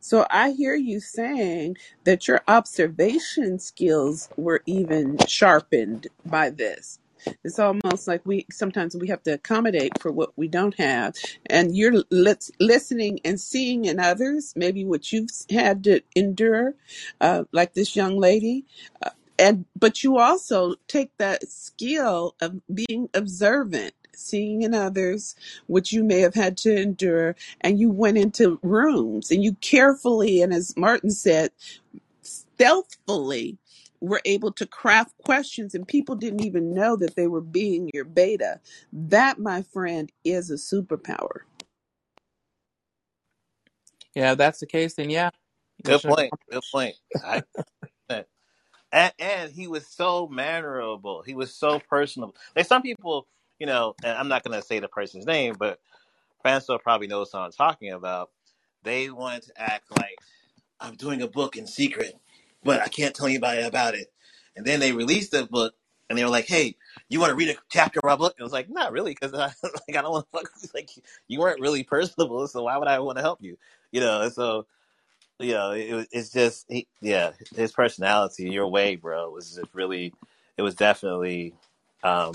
[0.00, 7.00] So I hear you saying that your observation skills were even sharpened by this.
[7.44, 11.14] It's almost like we sometimes we have to accommodate for what we don't have,
[11.46, 16.74] and you're lis- listening and seeing in others maybe what you've had to endure,
[17.20, 18.64] uh, like this young lady,
[19.02, 25.34] uh, and but you also take that skill of being observant, seeing in others
[25.66, 30.42] what you may have had to endure, and you went into rooms and you carefully
[30.42, 31.50] and as martin said
[32.22, 33.58] stealthily
[34.06, 38.04] were able to craft questions and people didn't even know that they were being your
[38.04, 38.60] beta
[38.92, 41.42] that my friend is a superpower
[44.14, 45.30] Yeah, if that's the case, then yeah,
[45.84, 46.34] Good mission point.
[46.50, 46.96] Good point.
[47.22, 47.42] I
[48.92, 51.22] and, and he was so mannerable.
[51.22, 52.36] He was so personable.
[52.56, 55.80] Like some people, you know, and I'm not gonna say the person's name, but
[56.42, 58.30] Francois probably knows what I'm talking about.
[58.84, 60.20] They want to act like
[60.80, 62.14] I'm doing a book in secret,
[62.64, 64.12] but I can't tell anybody about it.
[64.56, 65.74] And then they released the book,
[66.08, 66.76] and they were like, "Hey,
[67.08, 69.12] you want to read a chapter of our book?" And I was like, "Not really,
[69.12, 70.50] because I, like I don't want to fuck.
[70.74, 70.90] Like
[71.28, 73.58] you weren't really personable, so why would I want to help you?
[73.92, 74.66] You know." And so
[75.38, 80.14] you know, it, it's just he, yeah, his personality, your way, bro, was just really.
[80.56, 81.52] It was definitely,
[82.04, 82.32] um,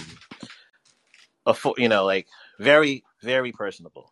[1.45, 2.27] a you know, like
[2.59, 4.11] very very personable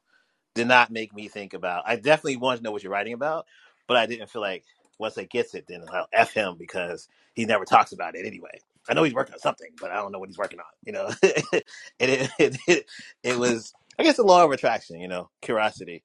[0.55, 1.83] did not make me think about.
[1.85, 3.45] I definitely wanted to know what you're writing about,
[3.87, 4.63] but I didn't feel like
[4.99, 8.59] once I gets it, then I'll f him because he never talks about it anyway.
[8.89, 10.65] I know he's working on something, but I don't know what he's working on.
[10.85, 12.85] You know, and it, it, it
[13.23, 14.99] it was I guess the law of attraction.
[14.99, 16.03] You know, curiosity.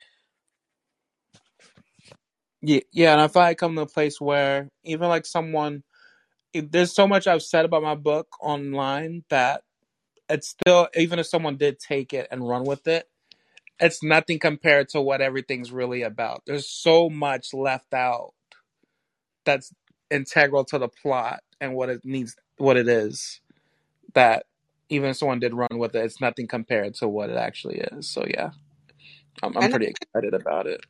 [2.60, 5.82] Yeah, yeah, and I feel like I come to a place where even like someone,
[6.54, 9.62] there's so much I've said about my book online that
[10.28, 13.08] it's still, even if someone did take it and run with it,
[13.80, 16.42] it's nothing compared to what everything's really about.
[16.46, 18.32] There's so much left out
[19.44, 19.72] that's
[20.10, 23.40] integral to the plot and what it needs, what it is,
[24.14, 24.46] that
[24.88, 28.08] even if someone did run with it, it's nothing compared to what it actually is.
[28.08, 28.50] So yeah,
[29.42, 30.80] I'm, I'm pretty excited about it.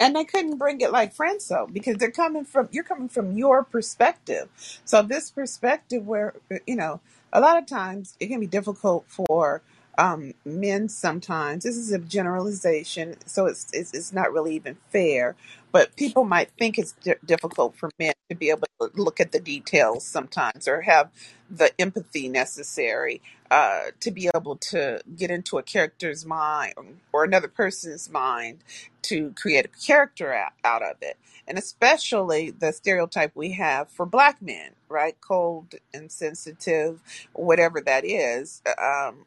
[0.00, 3.64] and they couldn't bring it like Franco because they're coming from you're coming from your
[3.64, 4.48] perspective.
[4.84, 6.34] So this perspective, where
[6.66, 7.00] you know,
[7.32, 9.62] a lot of times it can be difficult for
[9.98, 10.88] um, men.
[10.88, 15.36] Sometimes this is a generalization, so it's, it's it's not really even fair.
[15.72, 19.32] But people might think it's di- difficult for men to be able to look at
[19.32, 21.10] the details sometimes, or have
[21.50, 26.74] the empathy necessary uh, to be able to get into a character's mind
[27.12, 28.58] or another person's mind
[29.02, 31.16] to create a character out, out of it.
[31.48, 35.16] And especially the stereotype we have for black men, right?
[35.20, 37.00] Cold, and insensitive,
[37.32, 38.62] whatever that is.
[38.82, 39.26] Um,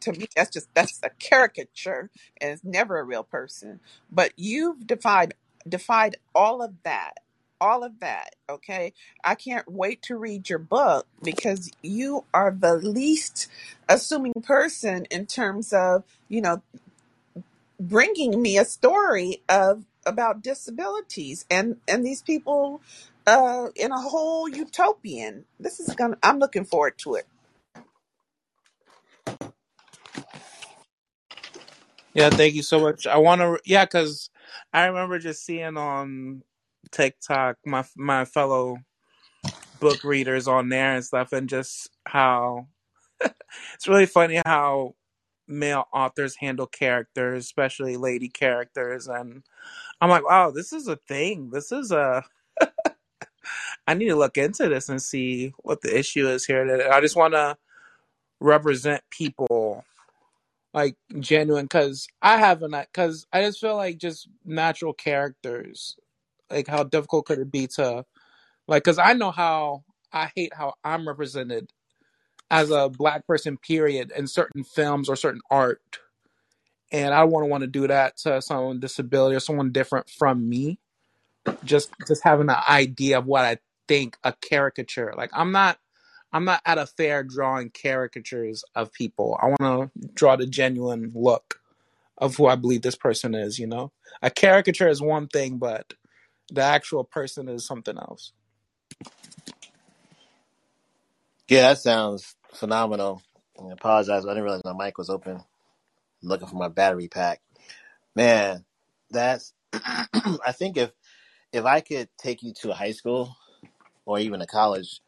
[0.00, 3.80] to me, that's just that's a caricature, and it's never a real person.
[4.10, 5.34] But you've defied
[5.68, 7.14] defied all of that,
[7.60, 8.36] all of that.
[8.48, 8.92] Okay,
[9.24, 13.48] I can't wait to read your book because you are the least
[13.88, 16.62] assuming person in terms of you know
[17.80, 22.80] bringing me a story of about disabilities and and these people
[23.26, 27.26] uh in a whole utopian this is gonna i'm looking forward to it
[32.14, 33.06] Yeah, thank you so much.
[33.06, 34.30] I want to, yeah, because
[34.72, 36.42] I remember just seeing on
[36.90, 38.78] TikTok my my fellow
[39.80, 42.66] book readers on there and stuff, and just how
[43.74, 44.94] it's really funny how
[45.48, 49.42] male authors handle characters, especially lady characters, and
[50.00, 51.50] I'm like, wow, this is a thing.
[51.50, 52.24] This is a.
[53.86, 56.90] I need to look into this and see what the issue is here.
[56.92, 57.56] I just want to
[58.40, 59.84] represent people
[60.78, 65.96] like genuine because I haven't because I just feel like just natural characters
[66.50, 68.04] like how difficult could it be to
[68.68, 71.72] like because I know how I hate how I'm represented
[72.50, 75.82] as a black person period in certain films or certain art.
[76.92, 79.72] And I don't want to want to do that to someone with disability or someone
[79.72, 80.78] different from me.
[81.64, 85.78] Just just having an idea of what I think a caricature like I'm not
[86.32, 89.38] I'm not at a fair drawing caricatures of people.
[89.40, 91.60] I want to draw the genuine look
[92.18, 93.92] of who I believe this person is, you know?
[94.22, 95.94] A caricature is one thing, but
[96.50, 98.32] the actual person is something else.
[101.48, 103.22] Yeah, that sounds phenomenal.
[103.58, 105.36] I apologize, I didn't realize my mic was open.
[105.36, 107.40] I'm looking for my battery pack.
[108.14, 108.64] Man,
[109.10, 109.54] that's.
[109.72, 110.90] I think if
[111.52, 113.36] if I could take you to a high school
[114.04, 115.00] or even a college,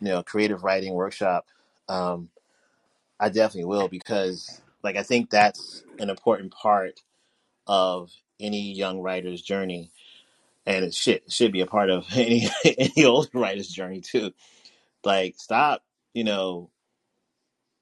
[0.00, 1.46] you know, creative writing workshop,
[1.88, 2.30] um,
[3.20, 7.00] I definitely will because, like, I think that's an important part
[7.66, 9.90] of any young writer's journey,
[10.66, 14.32] and it should should be a part of any any old writer's journey too.
[15.04, 15.82] Like, stop,
[16.14, 16.70] you know,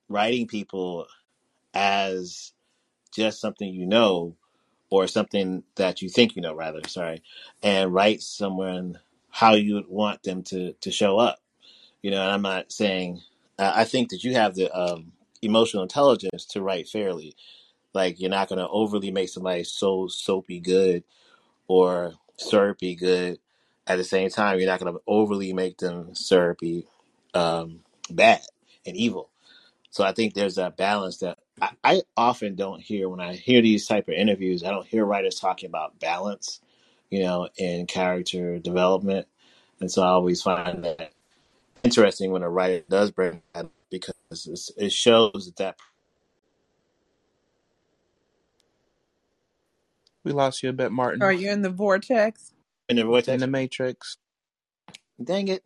[0.09, 1.07] writing people
[1.75, 2.53] as
[3.15, 4.37] just something you know
[4.91, 6.83] or something that you think you know, rather.
[6.89, 7.23] Sorry,
[7.63, 11.41] and write someone how you would want them to to show up.
[12.03, 13.23] You know, and I'm not saying.
[13.59, 17.35] I I think that you have the um, emotional intelligence to write fairly.
[17.95, 21.05] Like you're not going to overly make somebody so soapy good
[21.69, 23.39] or syrupy good.
[23.87, 26.87] At the same time, you're not going to overly make them syrupy
[27.35, 28.41] um, bad
[28.87, 29.31] and evil.
[29.91, 33.61] So I think there's that balance that I, I often don't hear when I hear
[33.61, 34.65] these type of interviews.
[34.65, 36.61] I don't hear writers talking about balance,
[37.11, 39.27] you know, in character development.
[39.81, 41.13] And so I always find that
[41.85, 45.77] interesting when a writer does bring that up because it's, it shows that, that
[50.25, 51.23] We lost you a bit, Martin.
[51.23, 52.53] Are you in the vortex?
[52.89, 53.29] in the vortex.
[53.29, 54.17] in the Matrix.
[55.23, 55.65] Dang it!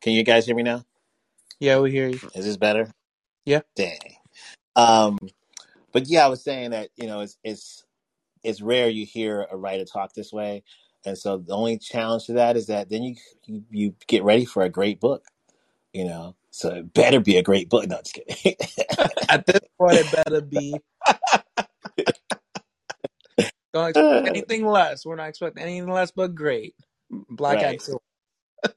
[0.00, 0.84] Can you guys hear me now?
[1.60, 2.20] Yeah, we hear you.
[2.34, 2.90] Is this better?
[3.44, 3.60] Yeah.
[3.74, 3.98] Dang.
[4.74, 5.18] Um,
[5.92, 7.84] but yeah, I was saying that you know it's it's
[8.42, 10.62] it's rare you hear a writer talk this way,
[11.06, 14.44] and so the only challenge to that is that then you you, you get ready
[14.44, 15.24] for a great book,
[15.96, 16.36] you know.
[16.50, 17.88] So it better be a great book.
[17.88, 18.54] No, just kidding.
[19.28, 20.76] At this point, it better be.
[23.72, 25.04] Don't expect anything less.
[25.04, 26.74] We're not expecting anything less but great.
[27.10, 27.74] Black right.
[27.74, 28.02] Axel.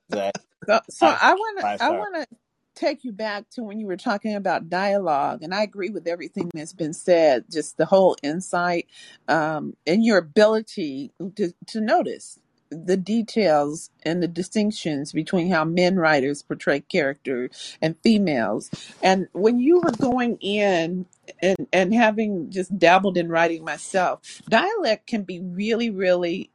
[0.09, 0.35] That
[0.67, 1.97] So, so five I wanna, I star.
[1.97, 2.27] want to
[2.75, 6.51] take you back to when you were talking about dialogue, and I agree with everything
[6.53, 7.45] that's been said.
[7.51, 8.87] Just the whole insight,
[9.27, 12.37] um, and your ability to to notice
[12.71, 17.49] the details and the distinctions between how men writers portray character
[17.81, 18.71] and females.
[19.03, 21.05] And when you were going in
[21.41, 26.51] and and having just dabbled in writing myself, dialect can be really, really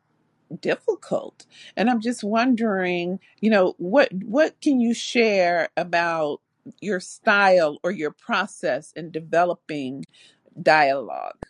[0.61, 1.47] difficult.
[1.77, 6.41] And I'm just wondering, you know, what what can you share about
[6.81, 10.05] your style or your process in developing
[10.61, 11.47] dialogue?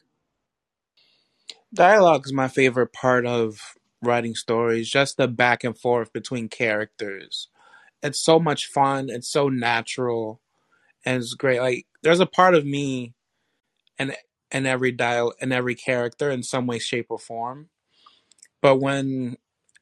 [1.74, 3.60] Dialogue is my favorite part of
[4.04, 7.48] writing stories, just the back and forth between characters.
[8.02, 10.40] It's so much fun, it's so natural,
[11.04, 11.60] and it's great.
[11.60, 13.14] Like there's a part of me
[13.98, 14.14] and
[14.50, 17.70] in every dial and every character in some way, shape, or form.
[18.62, 19.36] But when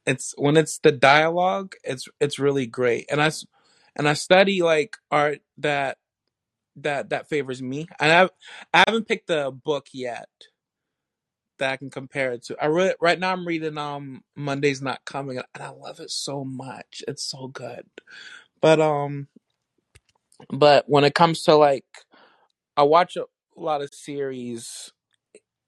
[0.05, 3.05] it's when it's the dialogue, it's it's really great.
[3.11, 3.31] And I
[3.95, 5.97] and I study like art that
[6.77, 7.87] that that favors me.
[7.99, 8.29] And I
[8.73, 10.29] I haven't picked a book yet
[11.63, 12.57] that I can compare it to.
[12.61, 16.43] I really right now I'm reading um Monday's Not Coming and I love it so
[16.43, 17.03] much.
[17.07, 17.85] It's so good.
[18.61, 19.27] But um
[20.49, 21.85] but when it comes to like
[22.75, 24.91] I watch a lot of series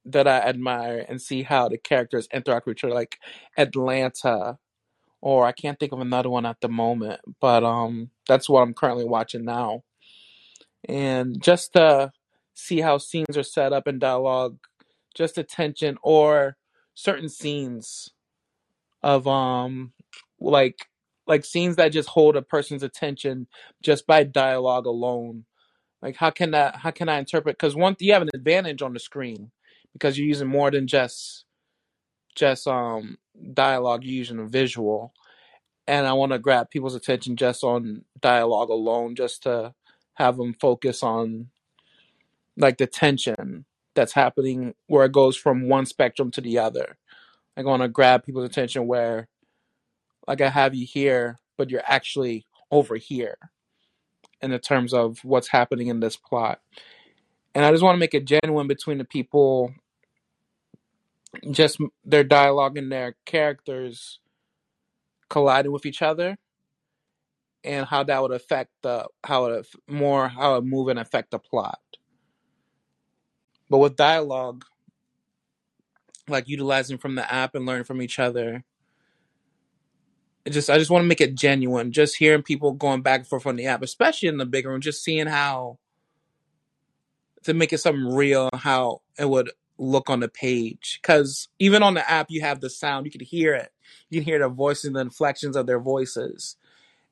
[0.03, 3.17] that I admire and see how the characters interact with each other like
[3.57, 4.57] Atlanta
[5.21, 8.73] or I can't think of another one at the moment, but um that's what I'm
[8.73, 9.83] currently watching now.
[10.89, 12.11] And just to
[12.53, 14.57] see how scenes are set up in dialogue,
[15.15, 16.57] just attention or
[16.93, 18.11] certain scenes
[19.01, 19.93] of um
[20.39, 20.87] like
[21.27, 23.47] like scenes that just hold a person's attention
[23.81, 25.45] just by dialogue alone.
[26.01, 28.93] Like how can that how can i interpret because one you have an advantage on
[28.93, 29.51] the screen
[29.93, 31.45] because you're using more than just
[32.35, 33.17] just um
[33.53, 35.13] dialogue you're using a visual.
[35.87, 39.73] And i want to grab people's attention just on dialogue alone just to
[40.15, 41.49] have them focus on
[42.57, 46.97] like the tension that's happening where it goes from one spectrum to the other
[47.57, 49.27] i want to grab people's attention where
[50.27, 53.37] like I have you here, but you're actually over here
[54.41, 56.59] in the terms of what's happening in this plot.
[57.53, 59.73] And I just want to make it genuine between the people,
[61.51, 64.19] just their dialogue and their characters
[65.29, 66.37] colliding with each other,
[67.63, 71.39] and how that would affect the how it more how it move and affect the
[71.39, 71.79] plot.
[73.69, 74.65] But with dialogue,
[76.27, 78.63] like utilizing from the app and learning from each other,
[80.45, 81.91] it just I just want to make it genuine.
[81.91, 84.81] Just hearing people going back and forth on the app, especially in the big room,
[84.81, 85.79] just seeing how
[87.43, 90.99] to make it something real how it would look on the page.
[91.01, 93.71] Because even on the app you have the sound you can hear it.
[94.09, 96.57] You can hear the voices the inflections of their voices.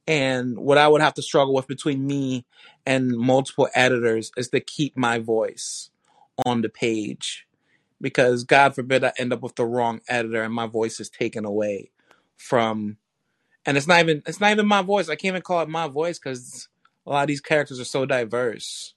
[0.06, 2.46] And what I would have to struggle with between me
[2.86, 5.90] and multiple editors is to keep my voice
[6.46, 7.48] on the page
[8.02, 11.46] because God forbid I end up with the wrong editor and my voice is taken
[11.46, 11.92] away
[12.38, 12.98] from
[13.66, 15.10] and it's not even it's not even my voice.
[15.10, 16.68] I can't even call it my voice because
[17.06, 18.94] a lot of these characters are so diverse.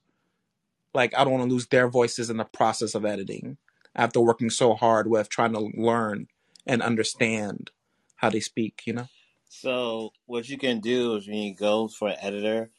[0.92, 3.58] Like I don't want to lose their voices in the process of editing
[3.94, 6.26] after working so hard with trying to learn
[6.66, 7.70] and understand
[8.16, 9.08] how they speak, you know?
[9.48, 12.70] So what you can do is when you go for an editor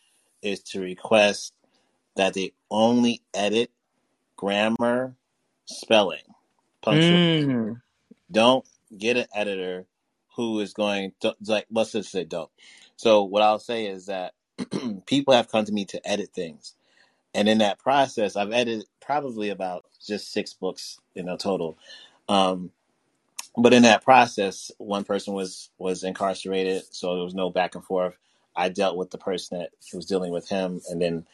[0.42, 1.54] is to request
[2.16, 3.72] that they only edit
[4.38, 5.16] grammar,
[5.68, 6.24] spelling,
[6.84, 7.22] punctuation.
[7.50, 7.82] Mm.
[8.32, 8.66] Don't
[8.98, 9.88] get an editor
[10.36, 12.50] who is going to like let's just say don't.
[12.96, 14.34] So what I'll say is that
[15.06, 16.76] people have come to me to edit things.
[17.34, 21.78] And in that process I've edited probably about just six books in a total.
[22.30, 22.72] Um
[23.58, 27.84] but in that process one person was was incarcerated so there was no back and
[27.84, 28.16] forth.
[28.56, 31.28] I dealt with the person that was dealing with him and then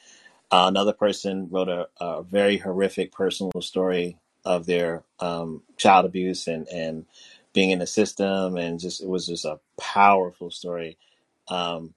[0.54, 6.46] uh, another person wrote a, a very horrific personal story of their um, child abuse
[6.48, 7.06] and, and
[7.54, 11.00] being in the system, and just it was just a powerful story.
[11.48, 11.96] Um,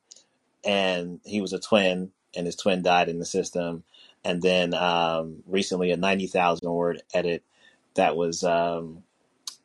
[0.65, 3.85] and he was a twin, and his twin died in the system.
[4.25, 7.45] And then um, recently, a ninety thousand word edit
[7.93, 9.03] that was um,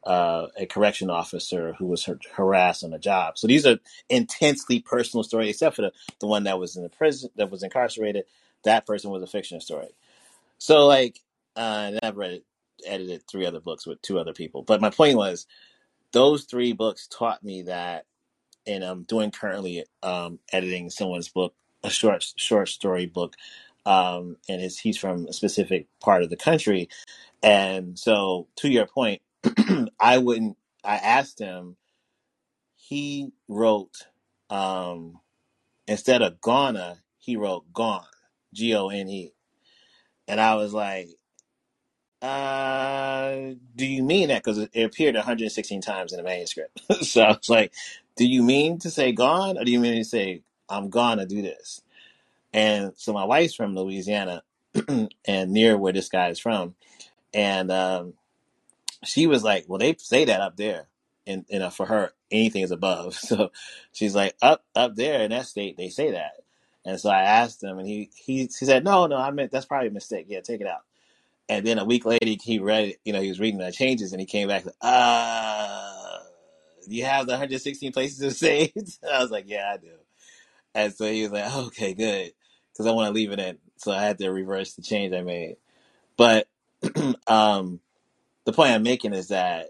[0.03, 3.37] uh, a correction officer who was har- harassed on a job.
[3.37, 3.79] So these are
[4.09, 7.63] intensely personal stories, except for the, the one that was in the prison that was
[7.63, 8.25] incarcerated.
[8.63, 9.95] That person was a fiction story.
[10.57, 11.19] So like,
[11.55, 12.45] uh, and I've read it,
[12.85, 14.63] edited three other books with two other people.
[14.63, 15.47] But my point was,
[16.11, 18.05] those three books taught me that,
[18.67, 21.53] and I'm doing currently um, editing someone's book,
[21.83, 23.35] a short short story book,
[23.85, 26.89] um, and it's, he's from a specific part of the country,
[27.41, 29.21] and so to your point,
[29.99, 30.57] I wouldn't.
[30.83, 31.77] I asked him.
[32.75, 34.05] He wrote
[34.49, 35.19] um,
[35.87, 38.05] instead of gonna, he wrote gone,
[38.53, 39.33] G O N E,
[40.27, 41.09] and I was like.
[42.21, 44.43] Uh, do you mean that?
[44.43, 46.79] Because it, appeared 116 times in the manuscript.
[47.01, 47.73] so I was like,
[48.15, 51.41] do you mean to say gone, or do you mean to say I'm gonna do
[51.41, 51.81] this?
[52.53, 54.43] And so my wife's from Louisiana,
[54.87, 56.75] and near where this guy is from,
[57.33, 58.13] and um,
[59.03, 60.87] she was like, "Well, they say that up there,
[61.25, 63.51] and you know, for her, anything is above." So
[63.93, 66.33] she's like, "Up, up there in that state, they say that."
[66.85, 69.65] And so I asked him, and he he he said, "No, no, I meant that's
[69.65, 70.25] probably a mistake.
[70.29, 70.81] Yeah, take it out."
[71.47, 72.99] And then a week later, he read it.
[73.05, 74.65] You know, he was reading the changes, and he came back.
[74.81, 76.19] Uh,
[76.87, 78.73] you have the 116 places to say?
[79.09, 79.91] I was like, "Yeah, I do."
[80.73, 82.31] And so he was like, "Okay, good,"
[82.73, 83.59] because I want to leave it in.
[83.77, 85.57] So I had to reverse the change I made.
[86.17, 86.47] But
[87.27, 87.79] um,
[88.45, 89.67] the point I'm making is that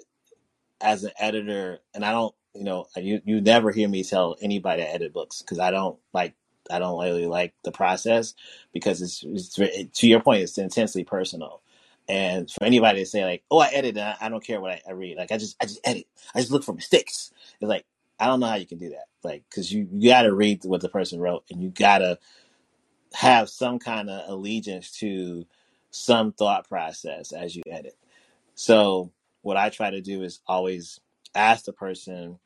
[0.80, 4.82] as an editor, and I don't, you know, you you never hear me tell anybody
[4.82, 6.36] to edit books because I don't like
[6.70, 8.34] I don't really like the process
[8.74, 11.62] because it's, it's it, to your point, it's intensely personal.
[12.08, 14.82] And for anybody to say like, "Oh, I edit, I, I don't care what I,
[14.88, 17.32] I read," like I just I just edit, I just look for mistakes.
[17.60, 17.86] It's like
[18.20, 20.66] I don't know how you can do that, like because you you got to read
[20.66, 22.20] what the person wrote, and you got to
[23.14, 25.46] have some kind of allegiance to
[25.92, 27.96] some thought process as you edit.
[28.56, 31.00] So what I try to do is always
[31.36, 32.40] ask the person,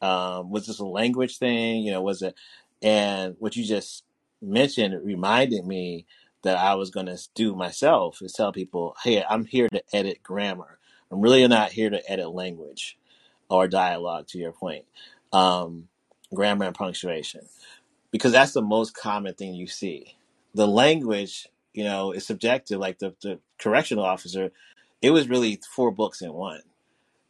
[0.00, 1.82] um, was this a language thing?
[1.82, 2.34] You know, was it?
[2.82, 4.04] And what you just
[4.40, 6.06] mentioned reminded me
[6.42, 10.22] that I was going to do myself is tell people, hey, I'm here to edit
[10.22, 10.78] grammar.
[11.10, 12.98] I'm really not here to edit language
[13.48, 14.28] or dialogue.
[14.28, 14.84] To your point,
[15.32, 15.88] um,
[16.34, 17.42] grammar and punctuation
[18.12, 20.16] because that's the most common thing you see.
[20.54, 22.78] The language, you know, is subjective.
[22.78, 24.52] Like the, the correctional officer,
[25.00, 26.62] it was really four books in one.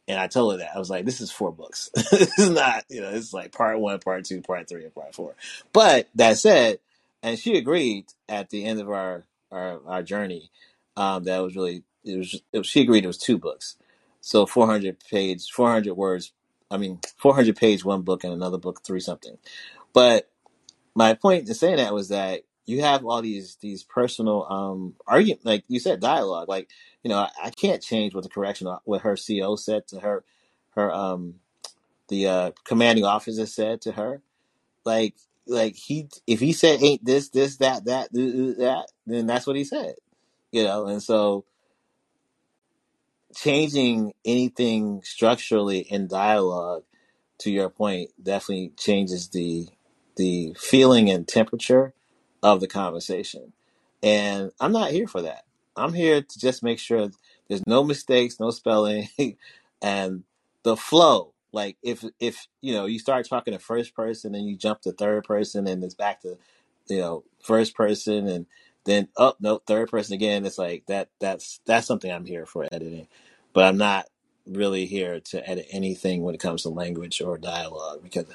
[0.07, 0.75] And I told her that.
[0.75, 1.89] I was like, this is four books.
[2.11, 5.15] this is not, you know, it's like part one, part two, part three, and part
[5.15, 5.35] four.
[5.71, 6.79] But that said,
[7.21, 10.51] and she agreed at the end of our our, our journey,
[10.97, 13.77] um, that was really it was, it was she agreed it was two books.
[14.19, 16.31] So 400 page, 400 words,
[16.71, 19.37] I mean, 400 page one book and another book, three something.
[19.93, 20.29] But
[20.95, 25.45] my point in saying that was that you have all these these personal um argument
[25.45, 26.69] like you said dialogue like
[27.03, 30.23] you know I, I can't change what the correction what her co said to her
[30.75, 31.35] her um
[32.09, 34.23] the uh commanding officer said to her.
[34.85, 35.15] Like
[35.47, 39.47] like he if he said ain't this this that that th- th- that then that's
[39.47, 39.95] what he said
[40.51, 41.45] you know and so
[43.35, 46.83] changing anything structurally in dialogue
[47.39, 49.67] to your point definitely changes the
[50.17, 51.93] the feeling and temperature
[52.43, 53.53] of the conversation.
[54.03, 55.45] And i'm not here for that.
[55.77, 57.09] I'm here to just make sure
[57.49, 59.09] there's no mistakes no spelling
[59.83, 60.25] and
[60.63, 61.33] the flow.
[61.53, 64.93] Like if if you know you start talking to first person and you jump to
[64.93, 66.37] third person and it's back to
[66.89, 68.47] you know first person and
[68.85, 72.45] then oh, up no third person again it's like that that's that's something i'm here
[72.47, 73.07] for editing.
[73.53, 74.07] But i'm not
[74.47, 78.25] really here to edit anything when it comes to language or dialogue because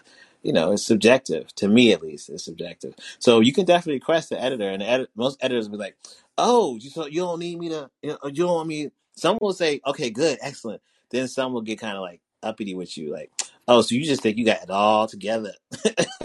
[0.43, 2.95] you know it's subjective to me at least it's subjective.
[3.18, 5.97] So you can definitely request the editor and the edit, most editors will be like
[6.39, 9.39] oh you so you don't need me to you, know, you don't want me some
[9.41, 10.82] will say okay good excellent.
[11.11, 13.30] Then some will get kind of like uppity with you like
[13.68, 15.53] oh so you just think you got it all together?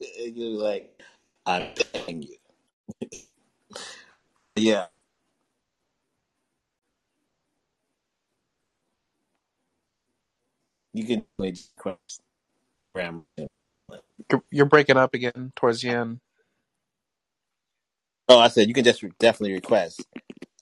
[0.00, 1.00] You're like
[1.46, 2.36] i'm telling you.
[4.56, 4.86] Yeah.
[10.92, 12.22] You can request
[12.94, 13.22] grammar
[14.30, 16.20] You're, you're breaking up again towards the end.
[18.28, 20.06] oh i said you can just re- definitely request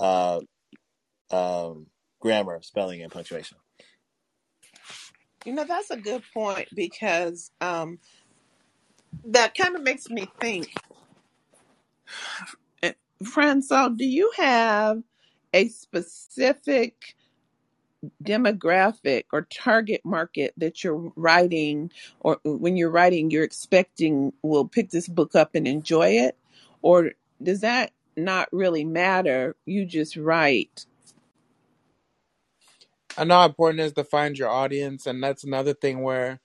[0.00, 0.40] uh
[1.32, 1.86] um
[2.20, 3.58] grammar spelling and punctuation
[5.44, 7.98] You know, that's a good point because um,
[9.26, 10.74] that kind of makes me think.
[12.82, 12.92] eh,
[13.24, 15.02] Franco, do you have
[15.54, 17.16] a specific
[18.22, 21.90] demographic or target market that you're writing,
[22.20, 26.36] or uh, when you're writing, you're expecting will pick this book up and enjoy it?
[26.82, 29.56] Or does that not really matter?
[29.66, 30.86] You just write.
[33.16, 36.40] I know how important it is to find your audience, and that's another thing where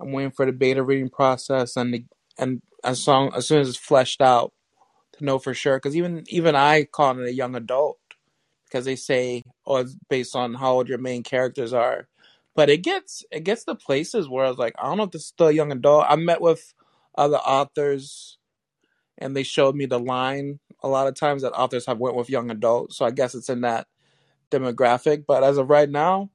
[0.00, 2.04] I'm waiting for the beta reading process and the,
[2.38, 4.52] and as long as soon as it's fleshed out
[5.14, 5.76] to know for sure.
[5.76, 7.98] Because even even I call it a young adult
[8.68, 12.08] because they say oh it's based on how old your main characters are,
[12.56, 15.10] but it gets it gets to places where I was like I don't know if
[15.12, 16.06] this is still a young adult.
[16.08, 16.74] I met with
[17.16, 18.38] other authors
[19.18, 22.30] and they showed me the line a lot of times that authors have went with
[22.30, 23.86] young adults, so I guess it's in that
[24.50, 25.24] demographic.
[25.26, 26.30] But as of right now,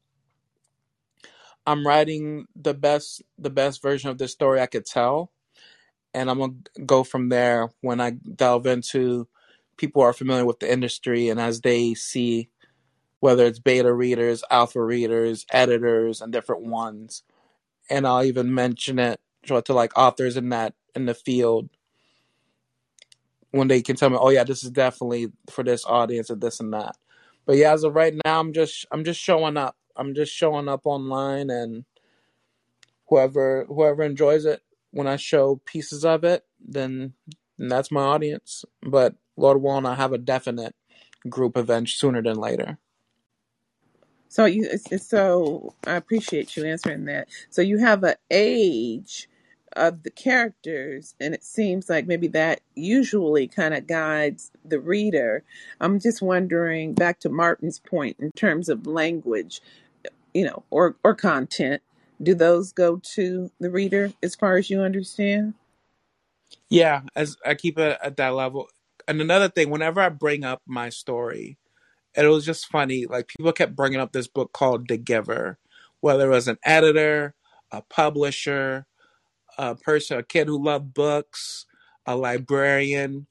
[1.66, 5.32] I'm writing the best the best version of this story I could tell,
[6.14, 6.54] and I'm gonna
[6.86, 9.28] go from there when I delve into
[9.78, 12.50] people are familiar with the industry and as they see
[13.20, 17.24] whether it's beta readers, alpha readers, editors, and different ones,
[17.90, 21.70] and I'll even mention it to like authors in that in the field
[23.52, 26.60] when they can tell me, oh yeah, this is definitely for this audience or this
[26.60, 26.98] and that.
[27.46, 29.78] But yeah, as of right now, I'm just I'm just showing up.
[29.96, 31.86] I'm just showing up online and
[33.08, 34.62] whoever whoever enjoys it
[34.92, 37.14] when I show pieces of it, then,
[37.58, 38.66] then that's my audience.
[38.82, 40.76] But Lord willing, I have a definite
[41.30, 42.78] group event sooner than later.
[44.30, 47.28] So you, so I appreciate you answering that.
[47.52, 49.30] So you have an age
[49.76, 55.44] of the characters, and it seems like maybe that usually kind of guides the reader.
[55.80, 59.62] I'm just wondering, back to Martin's point in terms of language,
[60.34, 61.82] you know, or or content,
[62.22, 65.54] do those go to the reader as far as you understand?
[66.70, 68.68] Yeah, as I keep it at that level.
[69.08, 71.58] And another thing, whenever I bring up my story,
[72.16, 73.06] it was just funny.
[73.06, 75.58] Like people kept bringing up this book called The Giver,
[76.02, 77.36] whether it was an editor,
[77.72, 78.86] a publisher,
[79.58, 81.66] a person, a kid who loved books,
[82.06, 83.28] a librarian.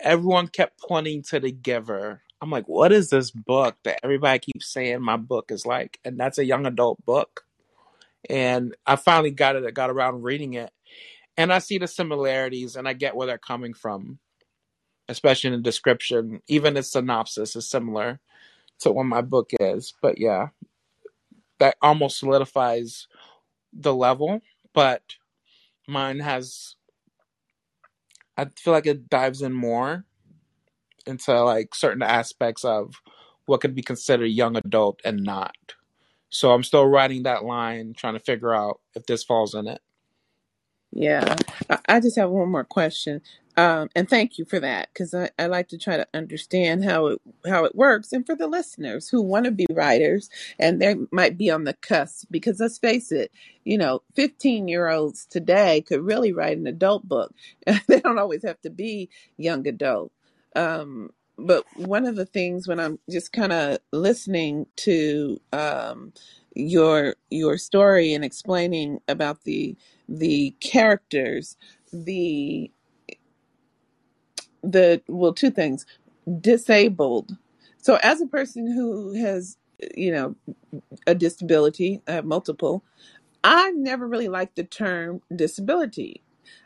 [0.00, 2.22] Everyone kept pointing to The Giver.
[2.40, 5.98] I'm like, what is this book that everybody keeps saying my book is like?
[6.04, 7.44] And that's a young adult book.
[8.28, 10.70] And I finally got it, I got around reading it.
[11.36, 14.18] And I see the similarities and I get where they're coming from,
[15.08, 16.40] especially in the description.
[16.48, 18.20] Even the synopsis is similar
[18.80, 19.94] to what my book is.
[20.02, 20.48] But yeah,
[21.58, 23.08] that almost solidifies
[23.72, 24.40] the level.
[24.74, 25.02] But
[25.88, 26.76] mine has,
[28.36, 30.04] I feel like it dives in more
[31.06, 32.94] into like certain aspects of
[33.46, 35.54] what could be considered young adult and not.
[36.30, 39.80] So I'm still writing that line, trying to figure out if this falls in it.
[40.94, 41.36] Yeah,
[41.88, 43.22] I just have one more question,
[43.56, 47.08] um, and thank you for that because I, I like to try to understand how
[47.08, 50.96] it how it works, and for the listeners who want to be writers and they
[51.12, 53.32] might be on the cusp, because let's face it,
[53.64, 57.34] you know, fifteen year olds today could really write an adult book.
[57.88, 60.12] they don't always have to be young adult.
[60.56, 66.14] Um, but one of the things when I'm just kind of listening to um,
[66.54, 69.76] your your story and explaining about the
[70.08, 71.56] the characters,
[71.92, 72.70] the
[74.62, 75.86] the well, two things,
[76.40, 77.36] disabled.
[77.78, 79.56] So as a person who has
[79.96, 80.36] you know
[81.06, 82.84] a disability, multiple.
[83.42, 86.22] I never really liked the term disability.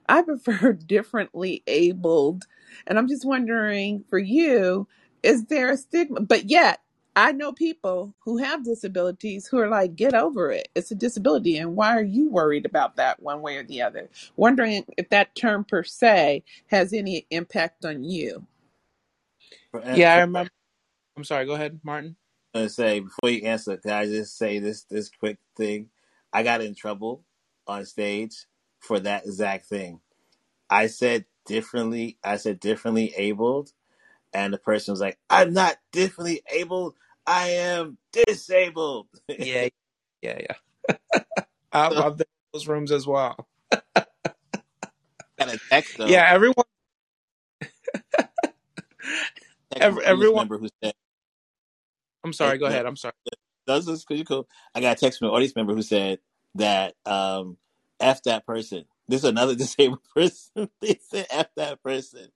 [0.08, 2.46] I prefer differently abled.
[2.86, 4.88] And I'm just wondering for you,
[5.22, 6.20] is there a stigma?
[6.20, 6.80] But yet,
[7.18, 10.68] I know people who have disabilities who are like, get over it.
[10.76, 11.58] It's a disability.
[11.58, 14.10] And why are you worried about that one way or the other?
[14.36, 18.46] Wondering if that term per se has any impact on you.
[19.72, 20.50] For, Yeah, I remember.
[21.16, 21.46] I'm sorry.
[21.46, 22.16] Go ahead, Martin.
[22.54, 25.90] to say before you answer, can I just say this this quick thing?
[26.32, 27.24] I got in trouble
[27.66, 28.46] on stage
[28.80, 30.00] for that exact thing.
[30.70, 32.18] I said differently.
[32.24, 33.72] I said differently abled,
[34.34, 36.96] and the person was like, "I'm not differently abled.
[37.28, 39.68] I am disabled." Yeah,
[40.22, 40.56] yeah, yeah.
[41.72, 43.48] I've, so I've been in those rooms as well.
[45.40, 46.06] I got a text though.
[46.08, 46.64] Yeah, everyone,
[49.80, 50.48] every, from an audience everyone.
[50.60, 50.94] who said,
[52.24, 52.58] I'm sorry.
[52.58, 52.86] Go ahead.
[52.86, 53.14] I'm sorry.
[53.66, 56.20] this is pretty cool." I got a text from an audience member who said
[56.56, 57.58] that um,
[58.00, 60.70] "f that person." This is another disabled person.
[60.80, 62.28] they said "f that person."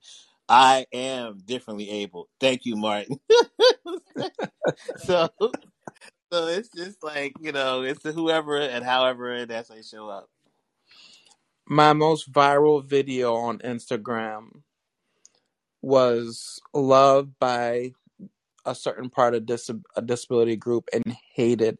[0.52, 2.28] I am differently able.
[2.38, 3.18] Thank you, Martin.
[4.98, 10.28] so, so it's just like you know, it's whoever and however that's they show up.
[11.66, 14.62] My most viral video on Instagram
[15.82, 17.92] was loved by
[18.66, 21.78] a certain part of dis- a disability group and hated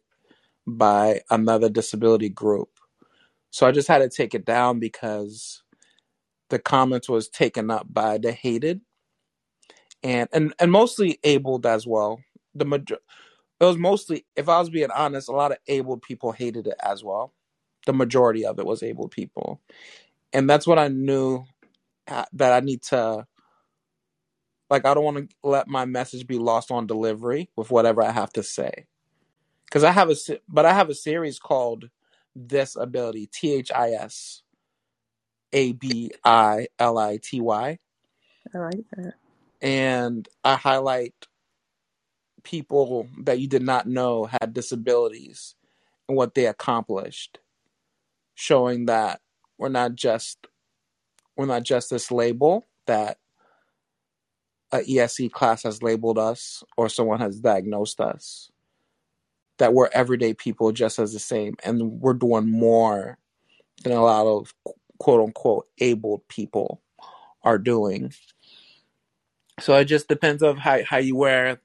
[0.67, 2.69] by another disability group.
[3.51, 5.62] So I just had to take it down because
[6.53, 8.79] the comments was taken up by the hated
[10.03, 12.21] and and, and mostly abled as well.
[12.53, 12.99] The major
[13.59, 16.75] it was mostly, if I was being honest, a lot of abled people hated it
[16.83, 17.33] as well.
[17.87, 19.61] The majority of it was abled people,
[20.31, 21.43] and that's what I knew
[22.07, 23.25] uh, that I need to
[24.69, 24.85] like.
[24.85, 28.31] I don't want to let my message be lost on delivery with whatever I have
[28.33, 28.85] to say,
[29.65, 30.15] because I have a
[30.47, 31.89] but I have a series called
[32.35, 34.42] This Ability T H I S
[35.53, 37.79] A B I L I T Y,
[38.53, 39.13] I like that.
[39.61, 41.15] and I highlight
[42.43, 45.55] people that you did not know had disabilities
[46.09, 47.39] and what they accomplished,
[48.35, 49.21] showing that
[49.57, 50.47] we're not just
[51.37, 53.17] we're not just this label that
[54.71, 58.51] a ESE class has labeled us or someone has diagnosed us.
[59.59, 63.17] That we're everyday people just as the same, and we're doing more
[63.83, 64.53] than a lot of
[65.03, 66.81] quote unquote abled people
[67.43, 68.13] are doing.
[69.59, 71.59] So it just depends of how how you wear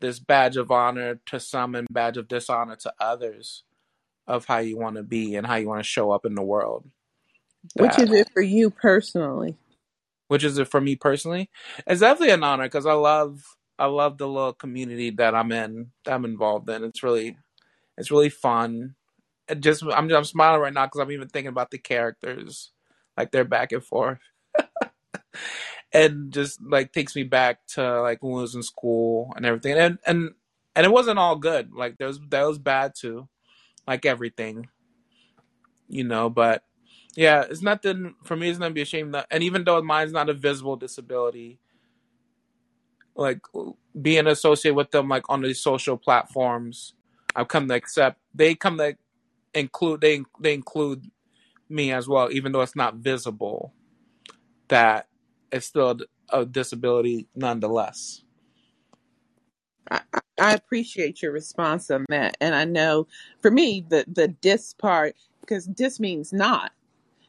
[0.00, 3.62] this badge of honor to some and badge of dishonor to others
[4.26, 6.42] of how you want to be and how you want to show up in the
[6.42, 6.84] world.
[7.76, 9.56] Which is it for you personally?
[10.32, 11.50] which is it for me personally?
[11.86, 13.44] It's definitely an honor because I love
[13.78, 16.84] I love the little community that I'm in, that I'm involved in.
[16.84, 17.36] It's really
[17.98, 18.94] it's really fun.
[19.48, 22.72] It just I'm I'm smiling right now because I'm even thinking about the characters,
[23.16, 24.18] like they're back and forth,
[25.92, 29.72] and just like takes me back to like when I was in school and everything.
[29.78, 30.30] And and
[30.74, 31.72] and it wasn't all good.
[31.74, 33.28] Like there was that was bad too,
[33.86, 34.68] like everything,
[35.88, 36.30] you know.
[36.30, 36.62] But
[37.14, 38.48] yeah, it's nothing for me.
[38.48, 41.58] It's not to be ashamed that, and even though mine's not a visible disability,
[43.14, 43.40] like
[44.00, 46.94] being associated with them like on these social platforms,
[47.36, 48.18] I've come to accept.
[48.34, 48.96] They come to
[49.54, 51.10] include they they include
[51.68, 53.72] me as well, even though it's not visible.
[54.68, 55.08] That
[55.52, 55.98] it's still
[56.30, 58.22] a disability nonetheless.
[59.90, 62.36] I, I I appreciate your response on that.
[62.40, 63.08] And I know
[63.42, 66.72] for me, the, the dis part, because dis means not.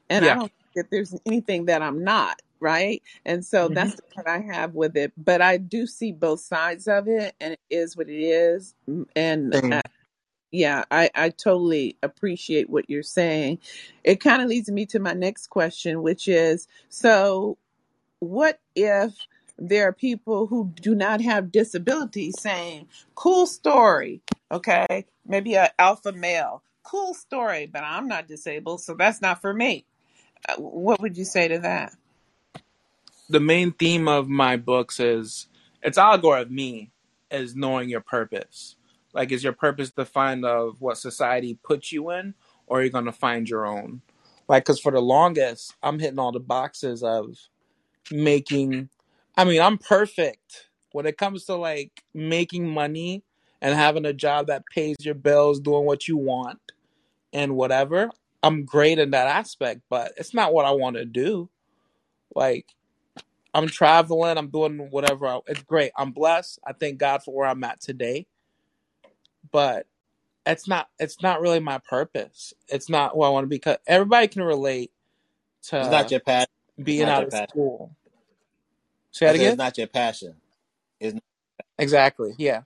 [0.10, 3.04] And I don't think that there's anything that I'm not, right?
[3.26, 5.14] And so hmm that's the part I have with it.
[5.18, 8.76] But I do see both sides of it, and it is what it is.
[8.90, 9.72] Mm, And Same.
[9.72, 9.82] uh,
[10.54, 13.58] yeah, I, I totally appreciate what you're saying.
[14.04, 17.58] It kind of leads me to my next question, which is so
[18.20, 19.16] what if
[19.58, 25.06] there are people who do not have disabilities saying, cool story, okay?
[25.26, 29.86] Maybe an alpha male, cool story, but I'm not disabled, so that's not for me.
[30.48, 31.94] Uh, What would you say to that?
[33.28, 35.48] The main theme of my books is
[35.82, 36.92] it's allegory of me
[37.32, 38.76] is knowing your purpose.
[39.14, 42.34] Like, is your purpose defined of uh, what society puts you in,
[42.68, 44.02] or are you going to find your own?
[44.48, 47.38] Like, because for the longest, I'm hitting all the boxes of
[48.12, 48.90] making.
[49.38, 53.24] I mean, I'm perfect when it comes to like making money
[53.62, 56.60] and having a job that pays your bills, doing what you want
[57.32, 58.10] and whatever.
[58.42, 61.50] I'm great in that aspect, but it's not what I want to do.
[62.36, 62.68] Like,
[63.54, 65.28] I'm traveling, I'm doing whatever.
[65.28, 65.92] I, it's great.
[65.98, 66.60] I'm blessed.
[66.66, 68.28] I thank God for where I'm at today,
[69.54, 69.88] but
[70.46, 70.90] it's not.
[71.00, 72.54] It's not really my purpose.
[72.70, 73.60] It's not who I want to be.
[73.60, 74.92] Cause everybody can relate
[75.80, 76.48] It's not to your passion.
[76.84, 77.48] Being not out your of passion.
[77.50, 77.96] school.
[79.12, 80.36] Say that said it's not your passion.
[81.00, 81.20] It's
[81.80, 82.36] Exactly.
[82.38, 82.64] Yeah.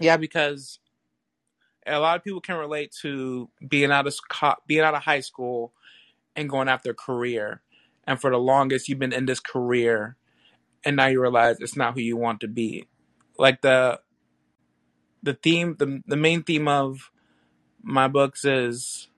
[0.00, 0.78] Yeah, because
[1.86, 4.14] a lot of people can relate to being out of
[4.66, 5.72] being out of high school
[6.36, 7.62] and going after a career.
[8.06, 10.16] And for the longest, you've been in this career,
[10.84, 12.86] and now you realize it's not who you want to be.
[13.38, 14.00] Like the
[15.22, 17.10] the theme, the the main theme of
[17.82, 19.08] my books is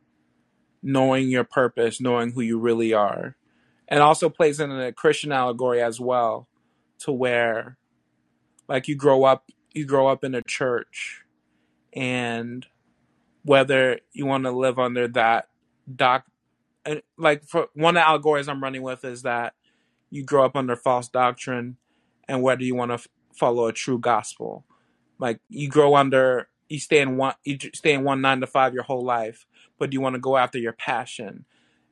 [0.83, 3.37] knowing your purpose, knowing who you really are,
[3.89, 6.49] and also plays in a Christian allegory as well,
[7.01, 7.77] to where
[8.69, 11.25] like you grow up, you grow up in a church,
[11.93, 12.67] and
[13.45, 15.49] whether you want to live under that
[15.95, 16.25] doc
[17.17, 19.55] like for one of the allegories I'm running with is that
[20.11, 21.77] you grow up under false doctrine
[22.29, 24.65] and whether you want to follow a true gospel.
[25.19, 28.75] Like you grow under you stay in one you stay in one nine to five
[28.75, 29.47] your whole life,
[29.79, 31.45] but you want to go after your passion.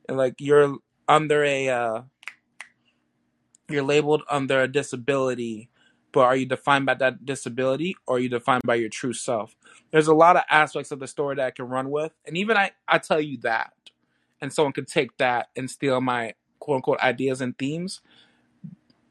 [0.07, 0.77] And like you're
[1.07, 2.01] under a uh,
[3.69, 5.69] you're labeled under a disability,
[6.11, 9.55] but are you defined by that disability or are you defined by your true self?
[9.91, 12.57] There's a lot of aspects of the story that I can run with, and even
[12.57, 13.73] I I tell you that
[14.41, 18.01] and someone could take that and steal my quote unquote ideas and themes,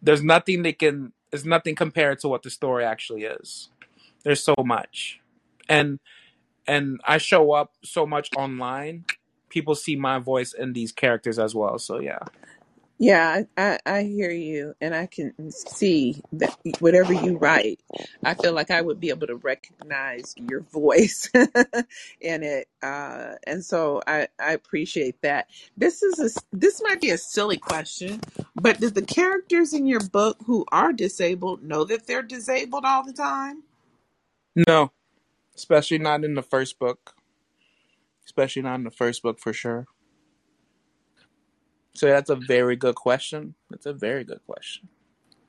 [0.03, 3.71] there's nothing they can there's nothing compared to what the story actually is.
[4.25, 5.21] There's so much.
[5.69, 6.01] And
[6.67, 9.07] and I show up so much online,
[9.49, 11.79] people see my voice in these characters as well.
[11.79, 12.19] So yeah.
[13.01, 17.79] Yeah, I, I, hear you, and I can see that whatever you write,
[18.25, 21.31] I feel like I would be able to recognize your voice
[22.21, 25.47] in it, uh, and so I, I appreciate that.
[25.77, 28.21] This is this might be a silly question,
[28.57, 33.05] but do the characters in your book who are disabled know that they're disabled all
[33.05, 33.63] the time?
[34.67, 34.91] No,
[35.55, 37.15] especially not in the first book.
[38.25, 39.87] Especially not in the first book for sure.
[41.99, 43.57] So that's a very good question.
[43.71, 44.89] That's a very good question.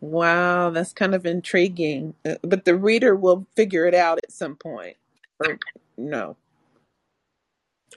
[0.01, 4.55] Wow, that's kind of intriguing, Uh, but the reader will figure it out at some
[4.55, 4.97] point,
[5.39, 5.59] or
[5.97, 6.37] no?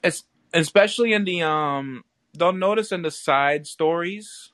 [0.04, 0.24] It's
[0.54, 4.52] especially in the um they'll notice in the side stories,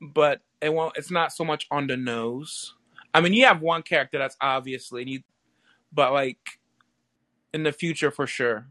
[0.00, 2.74] but it won't it's not so much on the nose.
[3.14, 5.20] I mean you have one character that's obviously you
[5.92, 6.38] but like
[7.54, 8.66] in the future for sure.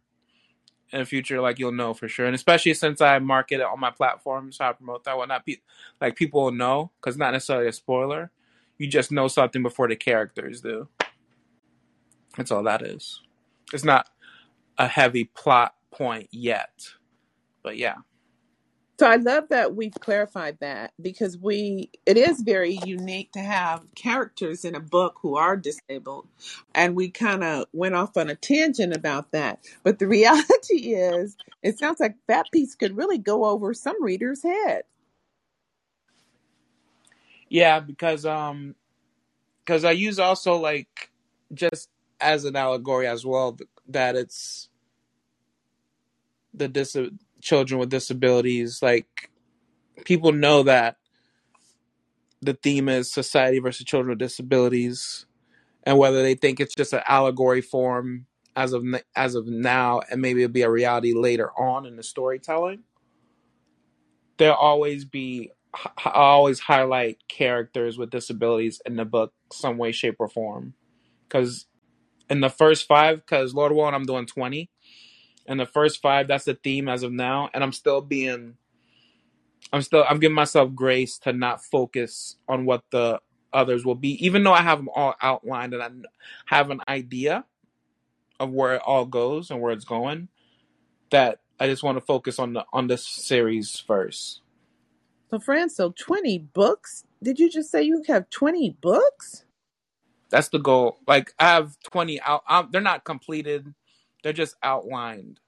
[0.94, 3.80] In the future, like you'll know for sure, and especially since I market it on
[3.80, 5.58] my platforms, how I promote that, whatnot, pe-
[6.02, 8.32] like people will know because not necessarily a spoiler.
[8.78, 10.88] You just know something before the characters do.
[12.38, 13.22] That's all that is.
[13.74, 14.08] It's not
[14.78, 16.90] a heavy plot point yet,
[17.64, 17.96] but yeah.
[19.00, 23.86] So I love that we've clarified that because we it is very unique to have
[23.95, 26.30] characters in a book who are disabled
[26.76, 29.62] and we kind of went off on a tangent about that.
[29.84, 34.43] But the reality is it sounds like that piece could really go over some readers'
[34.43, 34.84] head.
[37.50, 38.76] Yeah, because um
[39.66, 41.12] because I use also like
[41.54, 41.89] just
[42.22, 43.58] as an allegory as well
[43.89, 44.70] that it's
[46.54, 46.97] the dis-
[47.42, 49.30] children with disabilities like
[50.06, 50.98] people know that
[52.42, 55.26] the theme is society versus children with disabilities
[55.84, 58.26] and whether they think it's just an allegory form
[58.56, 58.84] as of
[59.16, 62.84] as of now and maybe it'll be a reality later on in the storytelling.
[64.38, 70.16] There'll always be I always highlight characters with disabilities in the book some way shape
[70.20, 70.74] or form.
[71.28, 71.68] Because
[72.30, 74.70] in the first five because lord willing i'm doing 20
[75.50, 78.56] in the first five that's the theme as of now and i'm still being
[79.74, 83.20] i'm still i'm giving myself grace to not focus on what the
[83.54, 87.45] others will be even though i have them all outlined and i have an idea
[88.39, 90.30] of where it all goes and where it's going
[91.12, 94.41] that i just want to focus on the on this series first
[95.32, 97.04] So Fran, so 20 books?
[97.24, 99.45] Did you just say you have 20 books?
[100.30, 103.74] that's the goal like i have 20 out they're not completed
[104.24, 105.39] they're just outlined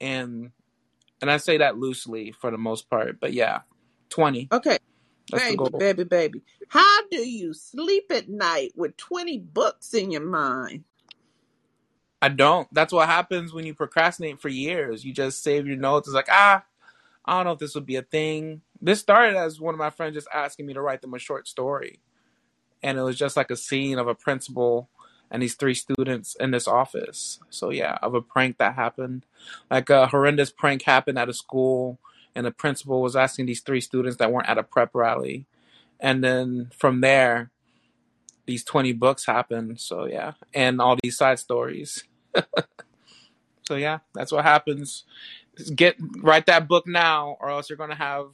[0.00, 0.52] and
[1.20, 3.60] and i say that loosely for the most part but yeah
[4.10, 4.78] 20 Okay,
[5.30, 6.42] that's baby, baby, baby.
[6.68, 10.84] How do you sleep at night with 20 books in your mind?
[12.22, 12.68] I don't.
[12.72, 15.04] That's what happens when you procrastinate for years.
[15.04, 16.08] You just save your notes.
[16.08, 16.64] It's like, ah,
[17.24, 18.62] I don't know if this would be a thing.
[18.80, 21.48] This started as one of my friends just asking me to write them a short
[21.48, 22.00] story.
[22.82, 24.88] And it was just like a scene of a principal
[25.30, 27.40] and these three students in this office.
[27.50, 29.24] So, yeah, of a prank that happened.
[29.70, 31.98] Like a horrendous prank happened at a school,
[32.34, 35.46] and the principal was asking these three students that weren't at a prep rally.
[35.98, 37.50] And then from there,
[38.46, 39.80] these 20 books happened.
[39.80, 42.04] So, yeah, and all these side stories.
[43.66, 45.04] So yeah, that's what happens.
[45.74, 48.26] Get write that book now, or else you're gonna have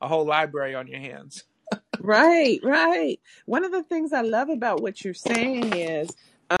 [0.00, 1.44] a whole library on your hands.
[2.00, 3.20] Right, right.
[3.46, 6.10] One of the things I love about what you're saying is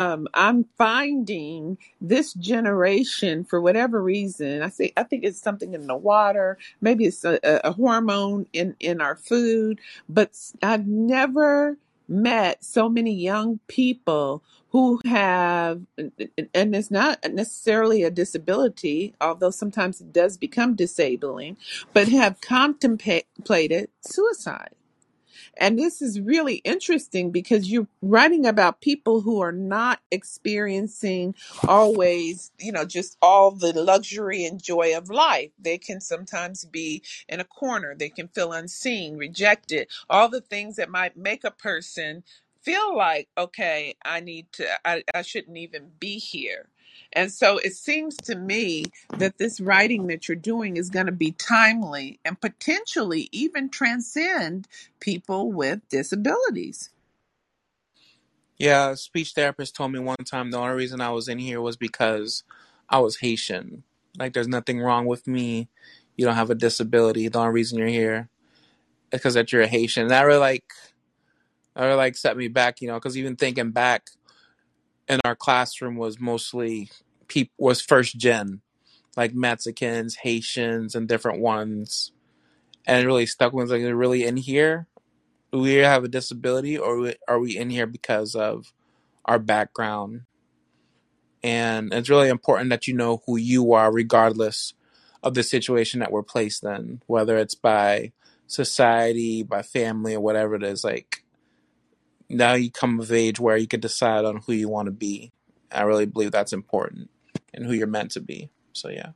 [0.00, 5.86] um, I'm finding this generation, for whatever reason, I say I think it's something in
[5.86, 12.64] the water, maybe it's a, a hormone in in our food, but I've never met
[12.64, 20.12] so many young people who have, and it's not necessarily a disability, although sometimes it
[20.12, 21.56] does become disabling,
[21.94, 24.74] but have contemplated suicide
[25.58, 31.34] and this is really interesting because you're writing about people who are not experiencing
[31.66, 35.50] always, you know, just all the luxury and joy of life.
[35.58, 40.76] They can sometimes be in a corner, they can feel unseen, rejected, all the things
[40.76, 42.24] that might make a person
[42.62, 46.68] feel like, okay, I need to, I, I shouldn't even be here.
[47.12, 48.84] And so it seems to me
[49.16, 54.68] that this writing that you're doing is going to be timely and potentially even transcend
[55.00, 56.90] people with disabilities.
[58.58, 61.60] Yeah, a speech therapist told me one time the only reason I was in here
[61.60, 62.42] was because
[62.88, 63.84] I was Haitian.
[64.18, 65.68] Like, there's nothing wrong with me.
[66.16, 67.28] You don't have a disability.
[67.28, 68.28] The only reason you're here
[69.12, 70.02] is because that you're a Haitian.
[70.02, 70.64] And that really like,
[71.74, 74.10] that really like set me back, you know, because even thinking back
[75.08, 76.90] in our classroom was mostly
[77.28, 78.60] peop was first gen,
[79.16, 82.12] like Mexicans, Haitians, and different ones.
[82.86, 83.70] And it really stuck with.
[83.70, 84.86] Like, are really in here?
[85.52, 88.72] Do we have a disability, or are we in here because of
[89.24, 90.22] our background?
[91.42, 94.74] And it's really important that you know who you are, regardless
[95.22, 98.12] of the situation that we're placed in, whether it's by
[98.46, 100.84] society, by family, or whatever it is.
[100.84, 101.17] Like
[102.30, 105.32] now you come of age where you can decide on who you want to be.
[105.72, 107.10] I really believe that's important
[107.54, 108.50] and who you're meant to be.
[108.74, 109.10] So yeah.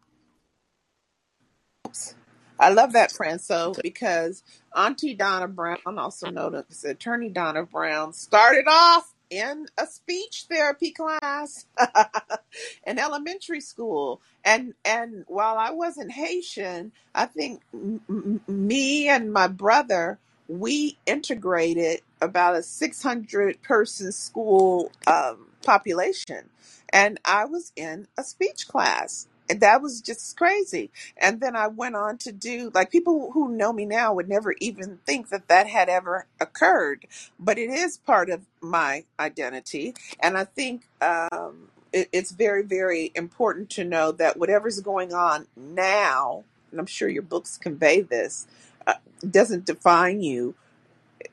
[2.58, 4.42] I love that, Franco, because
[4.76, 10.92] Auntie Donna Brown, also known as Attorney Donna Brown, started off in a speech therapy
[10.92, 11.66] class
[12.86, 14.22] in elementary school.
[14.44, 20.98] And and while I wasn't Haitian, I think m- m- me and my brother we
[21.06, 26.50] integrated about a 600 person school um, population,
[26.90, 29.28] and I was in a speech class.
[29.50, 33.48] And that was just crazy and then I went on to do like people who
[33.50, 37.06] know me now would never even think that that had ever occurred,
[37.38, 39.94] but it is part of my identity.
[40.20, 45.46] And I think um, it, it's very, very important to know that whatever's going on
[45.56, 48.46] now, and I'm sure your books convey this,
[48.86, 48.94] uh,
[49.28, 50.54] doesn't define you.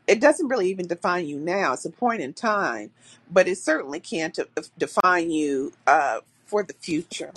[0.07, 1.73] It doesn't really even define you now.
[1.73, 2.91] It's a point in time,
[3.29, 4.37] but it certainly can't
[4.77, 7.31] define you uh, for the future.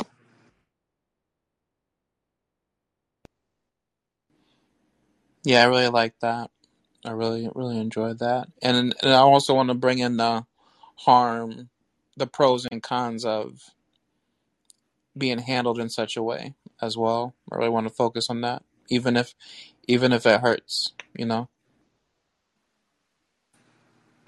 [5.44, 6.50] Yeah, I really like that.
[7.04, 8.48] I really, really enjoyed that.
[8.62, 10.46] And, and I also want to bring in the
[10.96, 11.68] harm,
[12.16, 13.60] the pros and cons of
[15.16, 17.34] being handled in such a way as well.
[17.50, 19.34] I really want to focus on that, even if
[19.88, 21.48] even if it hurts, you know.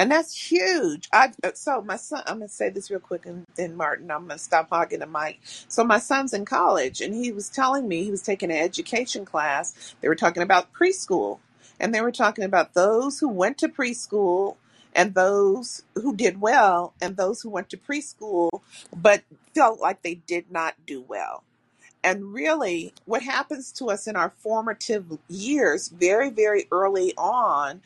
[0.04, 1.08] And that's huge.
[1.14, 2.22] I uh, so my son.
[2.26, 5.38] I'm gonna say this real quick, and then Martin, I'm gonna stop hogging the mic.
[5.42, 9.24] So my son's in college, and he was telling me he was taking an education
[9.24, 9.94] class.
[10.02, 11.38] They were talking about preschool,
[11.80, 14.56] and they were talking about those who went to preschool
[14.94, 18.50] and those who did well, and those who went to preschool
[18.94, 19.22] but
[19.54, 21.44] felt like they did not do well
[22.02, 27.80] and really what happens to us in our formative years very very early on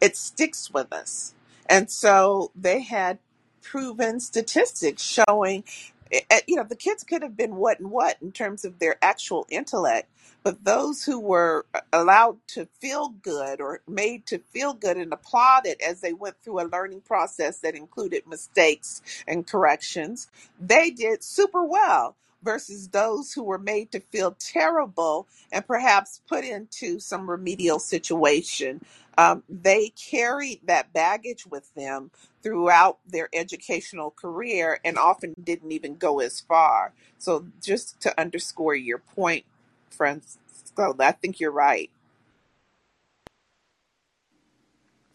[0.00, 1.34] it sticks with us
[1.66, 3.18] and so they had
[3.62, 5.64] proven statistics showing
[6.12, 8.78] eh, eh, you know the kids could have been what and what in terms of
[8.78, 10.08] their actual intellect
[10.42, 15.12] but those who were uh, allowed to feel good or made to feel good and
[15.12, 20.28] applauded as they went through a learning process that included mistakes and corrections
[20.60, 26.44] they did super well versus those who were made to feel terrible and perhaps put
[26.44, 28.80] into some remedial situation.
[29.16, 32.10] Um, they carried that baggage with them
[32.42, 36.92] throughout their educational career and often didn't even go as far.
[37.18, 39.44] So, just to underscore your point,
[39.90, 40.38] friends,
[40.78, 41.90] I think you're right.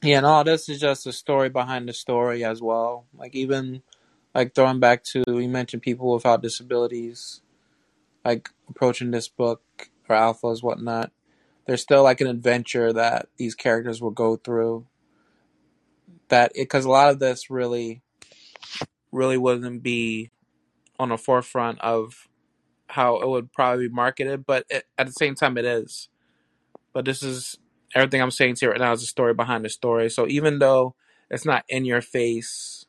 [0.01, 3.05] Yeah, and all this is just a story behind the story as well.
[3.13, 3.83] Like even
[4.33, 7.41] like throwing back to you mentioned people without disabilities,
[8.23, 9.61] like approaching this book
[10.07, 11.11] or alphas, whatnot.
[11.65, 14.87] There's still like an adventure that these characters will go through.
[16.29, 18.01] That because a lot of this really,
[19.11, 20.31] really wouldn't be
[20.99, 22.27] on the forefront of
[22.87, 26.09] how it would probably be marketed, but it, at the same time, it is.
[26.91, 27.57] But this is
[27.95, 30.09] everything I'm saying to you right now is a story behind the story.
[30.09, 30.95] So even though
[31.29, 32.85] it's not in your face,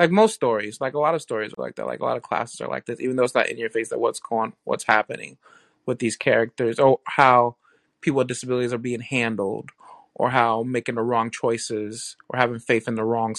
[0.00, 2.22] like most stories, like a lot of stories are like that, like a lot of
[2.22, 4.84] classes are like this, even though it's not in your face that what's going, what's
[4.84, 5.36] happening
[5.84, 7.56] with these characters, or how
[8.00, 9.68] people with disabilities are being handled,
[10.14, 13.34] or how making the wrong choices, or having faith in the wrong,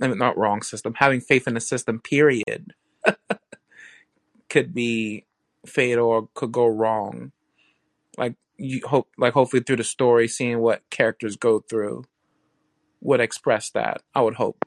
[0.00, 2.72] not wrong system, having faith in the system, period,
[4.48, 5.26] could be
[5.66, 7.32] fatal or could go wrong.
[8.16, 12.06] Like you hope, like hopefully through the story, seeing what characters go through
[13.02, 14.00] would express that.
[14.14, 14.64] I would hope.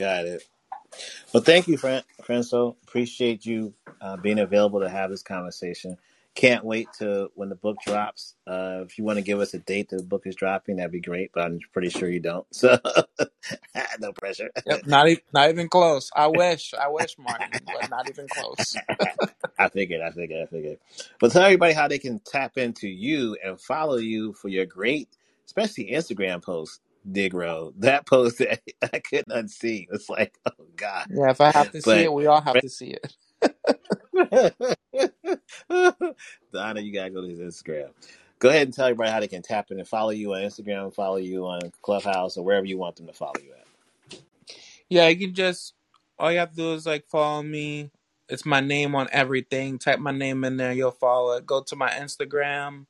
[0.00, 0.44] Got it.
[1.34, 2.76] Well, thank you, Fran- Franco.
[2.88, 5.96] Appreciate you uh, being available to have this conversation.
[6.34, 8.36] Can't wait to when the book drops.
[8.48, 10.92] Uh, if you want to give us a date that the book is dropping, that'd
[10.92, 11.32] be great.
[11.34, 12.78] But I'm pretty sure you don't, so
[14.00, 14.50] no pressure.
[14.66, 16.10] Yep, not even not even close.
[16.16, 18.80] I wish, I wish, Martin, but not even close.
[19.58, 20.78] I figured, I figured, I figured.
[21.20, 25.08] But tell everybody how they can tap into you and follow you for your great,
[25.46, 27.72] especially Instagram posts, Digro.
[27.78, 29.86] That post that I couldn't unsee.
[29.90, 31.06] It's like, oh God.
[31.10, 33.16] Yeah, if I have to see it, we all have to see it.
[36.52, 37.90] Donna, you gotta go to his Instagram.
[38.38, 40.94] Go ahead and tell everybody how they can tap in and follow you on Instagram,
[40.94, 43.66] follow you on Clubhouse, or wherever you want them to follow you at.
[44.88, 45.74] Yeah, you can just
[46.18, 47.90] all you have to do is like follow me.
[48.28, 49.78] It's my name on everything.
[49.78, 51.46] Type my name in there, you'll follow it.
[51.46, 52.86] Go to my Instagram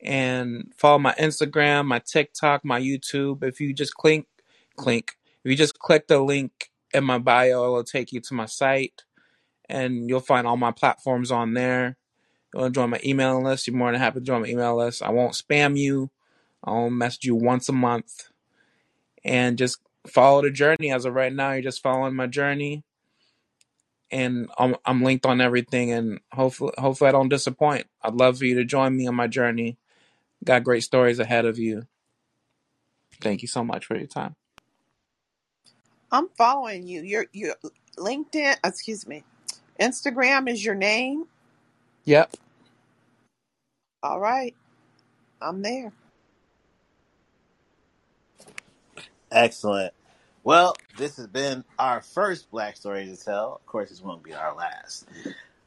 [0.00, 3.42] and follow my Instagram, my TikTok, my YouTube.
[3.42, 4.26] If you just click,
[4.76, 5.16] click.
[5.44, 9.04] If you just click the link in my bio, it'll take you to my site,
[9.68, 11.96] and you'll find all my platforms on there.
[12.52, 13.66] You want to join my email list?
[13.66, 15.02] You're more than happy to join my email list.
[15.02, 16.10] I won't spam you.
[16.64, 18.30] I'll message you once a month,
[19.24, 20.92] and just follow the journey.
[20.92, 22.84] As of right now, you're just following my journey,
[24.10, 25.92] and I'm, I'm linked on everything.
[25.92, 27.86] And hopefully, hopefully, I don't disappoint.
[28.02, 29.76] I'd love for you to join me on my journey.
[30.44, 31.84] Got great stories ahead of you.
[33.20, 34.36] Thank you so much for your time.
[36.10, 37.02] I'm following you.
[37.02, 37.54] Your your
[37.98, 39.24] LinkedIn, excuse me,
[39.80, 41.24] Instagram is your name.
[42.04, 42.32] Yep.
[44.02, 44.54] All right,
[45.42, 45.92] I'm there.
[49.30, 49.92] Excellent.
[50.44, 53.56] Well, this has been our first Black Story to Tell.
[53.56, 55.06] Of course, this won't be our last.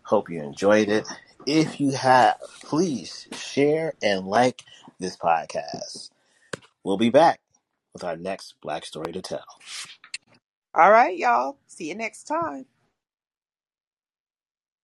[0.03, 1.07] Hope you enjoyed it.
[1.45, 4.63] If you have, please share and like
[4.99, 6.11] this podcast.
[6.83, 7.41] We'll be back
[7.93, 9.45] with our next Black Story to Tell.
[10.75, 11.57] All right, y'all.
[11.67, 12.65] See you next time.